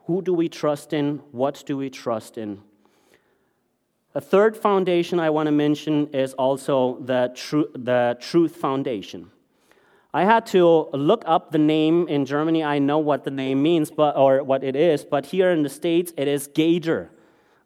Who 0.07 0.21
do 0.23 0.35
we 0.35 0.49
trust 0.49 0.93
in? 0.93 1.23
What 1.33 1.65
do 1.67 1.77
we 1.77 1.89
trust 1.89 2.37
in? 2.37 2.61
A 4.15 4.21
third 4.21 4.57
foundation 4.57 5.19
I 5.19 5.31
want 5.31 5.47
to 5.47 5.53
mention 5.53 6.09
is 6.09 6.35
also 6.35 6.99
the, 7.01 7.33
tru- 7.35 7.71
the 7.75 8.17
truth 8.21 8.55
foundation. 8.55 9.31
I 10.15 10.23
had 10.23 10.47
to 10.47 10.89
look 10.93 11.25
up 11.27 11.51
the 11.51 11.59
name 11.59 12.07
in 12.07 12.25
Germany. 12.25 12.63
I 12.63 12.79
know 12.79 12.99
what 12.99 13.25
the 13.25 13.33
name 13.33 13.61
means, 13.61 13.91
but, 13.91 14.17
or 14.17 14.45
what 14.45 14.63
it 14.63 14.77
is, 14.77 15.05
but 15.05 15.27
here 15.27 15.51
in 15.51 15.65
the 15.65 15.69
States, 15.69 16.13
it 16.17 16.29
is 16.29 16.47
gauger. 16.47 17.11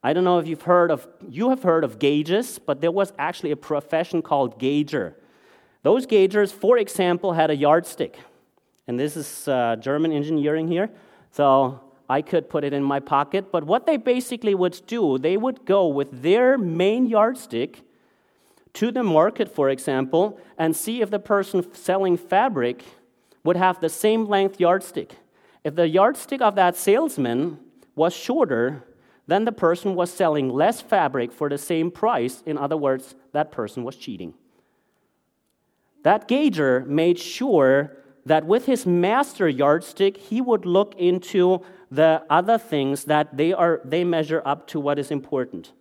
I 0.02 0.14
don't 0.14 0.24
know 0.24 0.38
if 0.38 0.48
you've 0.48 0.62
heard 0.62 0.90
of, 0.90 1.06
you 1.28 1.50
have 1.50 1.62
heard 1.62 1.84
of 1.84 1.98
gauges, 1.98 2.58
but 2.58 2.80
there 2.80 2.90
was 2.90 3.12
actually 3.18 3.50
a 3.50 3.56
profession 3.56 4.22
called 4.22 4.58
gauger. 4.58 5.14
Those 5.82 6.06
gaugers, 6.06 6.50
for 6.50 6.78
example, 6.78 7.34
had 7.34 7.50
a 7.50 7.56
yardstick. 7.56 8.18
And 8.86 8.98
this 8.98 9.14
is 9.14 9.46
uh, 9.46 9.76
German 9.76 10.10
engineering 10.10 10.68
here. 10.68 10.88
So 11.32 11.78
I 12.08 12.22
could 12.22 12.48
put 12.48 12.64
it 12.64 12.72
in 12.72 12.82
my 12.82 13.00
pocket. 13.00 13.52
But 13.52 13.64
what 13.64 13.84
they 13.84 13.98
basically 13.98 14.54
would 14.54 14.80
do, 14.86 15.18
they 15.18 15.36
would 15.36 15.66
go 15.66 15.86
with 15.86 16.22
their 16.22 16.56
main 16.56 17.04
yardstick 17.04 17.82
to 18.78 18.92
the 18.92 19.02
market, 19.02 19.52
for 19.52 19.68
example, 19.68 20.38
and 20.56 20.76
see 20.76 21.02
if 21.02 21.10
the 21.10 21.18
person 21.18 21.66
selling 21.74 22.16
fabric 22.16 22.84
would 23.42 23.56
have 23.56 23.80
the 23.80 23.88
same 23.88 24.24
length 24.26 24.60
yardstick. 24.60 25.16
If 25.64 25.74
the 25.74 25.88
yardstick 25.88 26.40
of 26.40 26.54
that 26.54 26.76
salesman 26.76 27.58
was 27.96 28.14
shorter, 28.14 28.84
then 29.26 29.44
the 29.44 29.50
person 29.50 29.96
was 29.96 30.12
selling 30.12 30.48
less 30.48 30.80
fabric 30.80 31.32
for 31.32 31.48
the 31.48 31.58
same 31.58 31.90
price. 31.90 32.40
In 32.46 32.56
other 32.56 32.76
words, 32.76 33.16
that 33.32 33.50
person 33.50 33.82
was 33.82 33.96
cheating. 33.96 34.34
That 36.04 36.28
gauger 36.28 36.84
made 36.86 37.18
sure 37.18 37.96
that 38.26 38.46
with 38.46 38.66
his 38.66 38.86
master 38.86 39.48
yardstick, 39.48 40.16
he 40.18 40.40
would 40.40 40.64
look 40.64 40.94
into 40.96 41.62
the 41.90 42.22
other 42.30 42.58
things 42.58 43.06
that 43.06 43.36
they, 43.36 43.52
are, 43.52 43.80
they 43.84 44.04
measure 44.04 44.40
up 44.44 44.68
to 44.68 44.78
what 44.78 45.00
is 45.00 45.10
important. 45.10 45.72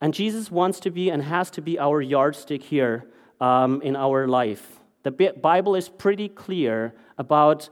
And 0.00 0.14
Jesus 0.14 0.50
wants 0.50 0.80
to 0.80 0.90
be 0.90 1.10
and 1.10 1.22
has 1.22 1.50
to 1.52 1.60
be 1.60 1.78
our 1.78 2.00
yardstick 2.00 2.62
here 2.62 3.06
um, 3.40 3.82
in 3.82 3.96
our 3.96 4.28
life. 4.28 4.80
The 5.02 5.10
Bible 5.10 5.74
is 5.74 5.88
pretty 5.88 6.28
clear 6.28 6.94
about 7.16 7.68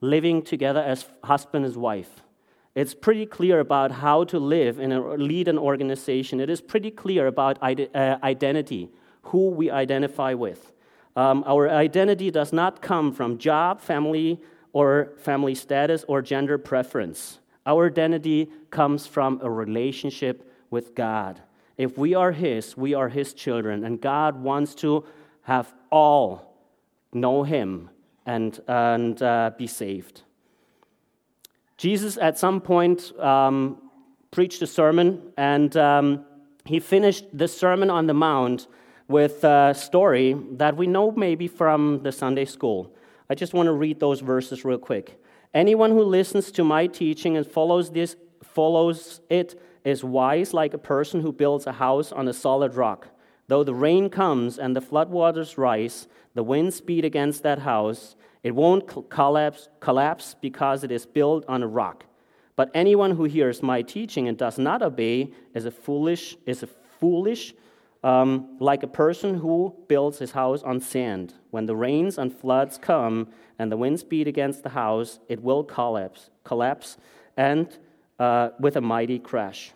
living 0.00 0.42
together 0.42 0.80
as 0.80 1.06
husband 1.22 1.64
and 1.64 1.76
wife. 1.76 2.22
It's 2.74 2.94
pretty 2.94 3.26
clear 3.26 3.60
about 3.60 3.92
how 3.92 4.24
to 4.24 4.38
live 4.38 4.78
and 4.78 4.92
lead 5.22 5.46
an 5.48 5.58
organization. 5.58 6.40
It 6.40 6.50
is 6.50 6.60
pretty 6.60 6.90
clear 6.90 7.26
about 7.28 7.62
uh, 7.62 8.18
identity, 8.22 8.90
who 9.22 9.50
we 9.50 9.70
identify 9.70 10.34
with. 10.34 10.72
Um, 11.16 11.44
our 11.46 11.68
identity 11.70 12.32
does 12.32 12.52
not 12.52 12.82
come 12.82 13.12
from 13.12 13.38
job, 13.38 13.80
family, 13.80 14.40
or 14.72 15.12
family 15.18 15.54
status 15.54 16.04
or 16.08 16.20
gender 16.20 16.58
preference. 16.58 17.38
Our 17.64 17.86
identity 17.86 18.50
comes 18.70 19.06
from 19.06 19.40
a 19.42 19.48
relationship 19.48 20.50
with 20.70 20.96
God. 20.96 21.40
If 21.76 21.98
we 21.98 22.14
are 22.14 22.32
His, 22.32 22.76
we 22.76 22.94
are 22.94 23.08
His 23.08 23.32
children, 23.34 23.84
and 23.84 24.00
God 24.00 24.42
wants 24.42 24.74
to 24.76 25.04
have 25.42 25.72
all 25.90 26.56
know 27.12 27.42
Him 27.42 27.90
and, 28.26 28.60
and 28.68 29.20
uh, 29.22 29.50
be 29.56 29.66
saved. 29.66 30.22
Jesus, 31.76 32.16
at 32.16 32.38
some 32.38 32.60
point, 32.60 33.12
um, 33.18 33.90
preached 34.30 34.62
a 34.62 34.66
sermon, 34.66 35.20
and 35.36 35.76
um, 35.76 36.24
he 36.64 36.80
finished 36.80 37.26
the 37.32 37.46
Sermon 37.46 37.90
on 37.90 38.06
the 38.06 38.14
Mount 38.14 38.68
with 39.06 39.44
a 39.44 39.74
story 39.74 40.34
that 40.52 40.76
we 40.76 40.86
know 40.86 41.10
maybe 41.10 41.46
from 41.46 42.02
the 42.02 42.10
Sunday 42.10 42.44
school. 42.44 42.94
I 43.28 43.34
just 43.34 43.52
want 43.52 43.66
to 43.66 43.72
read 43.72 44.00
those 44.00 44.20
verses 44.20 44.64
real 44.64 44.78
quick. 44.78 45.20
Anyone 45.52 45.90
who 45.90 46.02
listens 46.02 46.50
to 46.52 46.64
my 46.64 46.86
teaching 46.86 47.36
and 47.36 47.46
follows 47.46 47.90
this 47.90 48.16
follows 48.42 49.20
it 49.28 49.60
is 49.84 50.02
wise 50.02 50.54
like 50.54 50.74
a 50.74 50.78
person 50.78 51.20
who 51.20 51.32
builds 51.32 51.66
a 51.66 51.72
house 51.72 52.10
on 52.10 52.26
a 52.26 52.32
solid 52.32 52.74
rock. 52.74 53.08
Though 53.48 53.64
the 53.64 53.74
rain 53.74 54.08
comes 54.08 54.58
and 54.58 54.74
the 54.74 54.80
floodwaters 54.80 55.58
rise, 55.58 56.08
the 56.34 56.42
winds 56.42 56.80
beat 56.80 57.04
against 57.04 57.42
that 57.42 57.58
house, 57.60 58.16
it 58.42 58.54
won't 58.54 59.10
collapse, 59.10 59.68
collapse 59.80 60.34
because 60.40 60.84
it 60.84 60.90
is 60.90 61.06
built 61.06 61.44
on 61.46 61.62
a 61.62 61.66
rock. 61.68 62.04
But 62.56 62.70
anyone 62.74 63.12
who 63.12 63.24
hears 63.24 63.62
my 63.62 63.82
teaching 63.82 64.28
and 64.28 64.38
does 64.38 64.58
not 64.58 64.82
obey 64.82 65.32
is 65.54 65.66
a 65.66 65.70
foolish, 65.70 66.36
is 66.46 66.62
a 66.62 66.68
foolish, 67.00 67.54
um, 68.02 68.56
like 68.60 68.82
a 68.82 68.86
person 68.88 69.34
who 69.34 69.74
builds 69.88 70.18
his 70.18 70.32
house 70.32 70.62
on 70.62 70.80
sand. 70.80 71.34
When 71.50 71.66
the 71.66 71.74
rains 71.74 72.18
and 72.18 72.32
floods 72.32 72.78
come 72.78 73.28
and 73.58 73.72
the 73.72 73.76
winds 73.76 74.04
beat 74.04 74.28
against 74.28 74.62
the 74.62 74.68
house, 74.70 75.18
it 75.28 75.42
will 75.42 75.64
collapse, 75.64 76.30
collapse, 76.44 76.96
and 77.36 77.76
uh, 78.18 78.50
with 78.58 78.76
a 78.76 78.80
mighty 78.80 79.18
crash. 79.18 79.72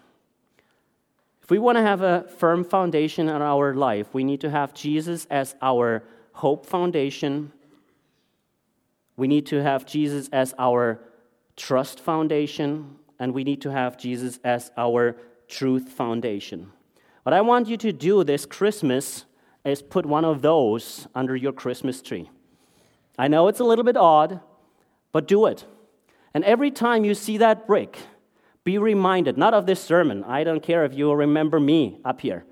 If 1.42 1.50
we 1.50 1.58
want 1.58 1.78
to 1.78 1.82
have 1.82 2.02
a 2.02 2.24
firm 2.36 2.62
foundation 2.62 3.28
in 3.28 3.40
our 3.40 3.74
life, 3.74 4.12
we 4.12 4.22
need 4.22 4.40
to 4.42 4.50
have 4.50 4.74
Jesus 4.74 5.26
as 5.30 5.54
our 5.62 6.04
hope 6.32 6.66
foundation. 6.66 7.52
We 9.16 9.28
need 9.28 9.46
to 9.46 9.62
have 9.62 9.86
Jesus 9.86 10.28
as 10.30 10.54
our 10.58 11.00
trust 11.56 12.00
foundation, 12.00 12.96
and 13.18 13.32
we 13.32 13.44
need 13.44 13.62
to 13.62 13.72
have 13.72 13.96
Jesus 13.96 14.38
as 14.44 14.70
our 14.76 15.16
truth 15.48 15.88
foundation. 15.88 16.70
What 17.22 17.32
I 17.32 17.40
want 17.40 17.66
you 17.68 17.76
to 17.78 17.92
do 17.92 18.24
this 18.24 18.46
Christmas 18.46 19.24
is 19.64 19.82
put 19.82 20.06
one 20.06 20.24
of 20.24 20.42
those 20.42 21.08
under 21.14 21.34
your 21.34 21.52
Christmas 21.52 22.00
tree. 22.00 22.30
I 23.18 23.28
know 23.28 23.48
it's 23.48 23.60
a 23.60 23.64
little 23.64 23.84
bit 23.84 23.96
odd, 23.96 24.40
but 25.12 25.26
do 25.26 25.46
it. 25.46 25.64
And 26.34 26.44
every 26.44 26.70
time 26.70 27.04
you 27.04 27.14
see 27.14 27.38
that 27.38 27.66
brick, 27.66 27.98
be 28.68 28.76
reminded, 28.76 29.38
not 29.38 29.54
of 29.54 29.64
this 29.64 29.82
sermon, 29.82 30.22
I 30.24 30.44
don't 30.44 30.62
care 30.62 30.84
if 30.84 30.92
you 30.92 31.10
remember 31.10 31.58
me 31.58 31.98
up 32.04 32.20
here, 32.20 32.44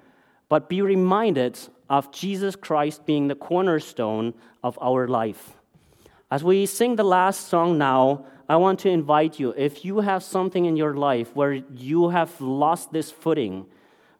but 0.48 0.66
be 0.66 0.80
reminded 0.80 1.58
of 1.90 2.10
Jesus 2.10 2.56
Christ 2.56 3.04
being 3.04 3.28
the 3.28 3.34
cornerstone 3.34 4.32
of 4.62 4.78
our 4.80 5.06
life. 5.08 5.58
As 6.30 6.42
we 6.42 6.64
sing 6.64 6.96
the 6.96 7.04
last 7.04 7.48
song 7.48 7.76
now, 7.76 8.24
I 8.48 8.56
want 8.56 8.78
to 8.80 8.88
invite 8.88 9.38
you 9.38 9.52
if 9.58 9.84
you 9.84 10.00
have 10.00 10.22
something 10.22 10.64
in 10.64 10.74
your 10.74 10.94
life 10.94 11.36
where 11.36 11.52
you 11.52 12.08
have 12.08 12.40
lost 12.40 12.92
this 12.92 13.10
footing, 13.10 13.66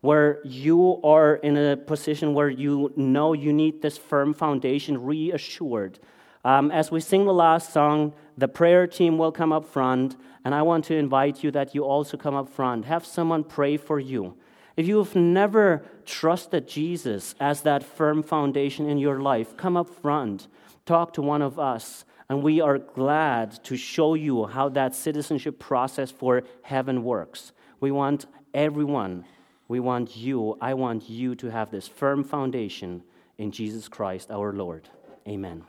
where 0.03 0.41
you 0.45 1.01
are 1.03 1.37
in 1.37 1.57
a 1.57 1.79
position 1.79 2.35
where 2.35 2.51
you 2.51 2.93
know 2.95 3.33
you 3.33 3.55
need 3.55 3.81
this 3.81 3.97
firm 3.97 4.35
foundation 4.35 5.03
reassured. 5.03 5.99
Um, 6.45 6.71
as 6.71 6.91
we 6.91 7.01
sing 7.01 7.25
the 7.25 7.33
last 7.33 7.73
song, 7.73 8.13
the 8.37 8.49
prayer 8.49 8.87
team 8.87 9.17
will 9.17 9.33
come 9.33 9.51
up 9.51 9.65
front, 9.65 10.17
and 10.47 10.55
I 10.55 10.63
want 10.63 10.85
to 10.85 10.95
invite 10.95 11.43
you 11.43 11.51
that 11.51 11.75
you 11.75 11.83
also 11.83 12.17
come 12.17 12.37
up 12.37 12.49
front. 12.49 12.85
Have 12.85 13.05
someone 13.05 13.43
pray 13.43 13.77
for 13.77 13.99
you. 13.99 14.37
If 14.77 14.87
you've 14.87 15.17
never 15.17 15.85
trusted 16.05 16.69
Jesus 16.69 17.35
as 17.41 17.63
that 17.63 17.83
firm 17.83 18.23
foundation 18.23 18.89
in 18.89 18.97
your 18.97 19.21
life, 19.21 19.57
come 19.57 19.77
up 19.77 19.91
front, 19.91 20.47
talk 20.85 21.13
to 21.15 21.21
one 21.21 21.43
of 21.43 21.59
us, 21.59 22.05
and 22.29 22.45
we 22.45 22.61
are 22.61 22.79
glad 22.79 23.65
to 23.65 23.77
show 23.77 24.15
you 24.15 24.47
how 24.47 24.69
that 24.69 24.95
citizenship 24.95 25.59
process 25.59 26.13
for 26.13 26.45
heaven 26.63 27.03
works. 27.03 27.51
We 27.81 27.91
want 27.91 28.27
everyone, 28.55 29.25
we 29.67 29.81
want 29.81 30.17
you, 30.17 30.57
I 30.61 30.75
want 30.75 31.11
you 31.11 31.35
to 31.35 31.51
have 31.51 31.73
this 31.73 31.89
firm 31.89 32.23
foundation 32.23 33.03
in 33.37 33.51
Jesus 33.51 33.89
Christ 33.89 34.31
our 34.31 34.53
Lord. 34.53 34.89
Amen. 35.27 35.65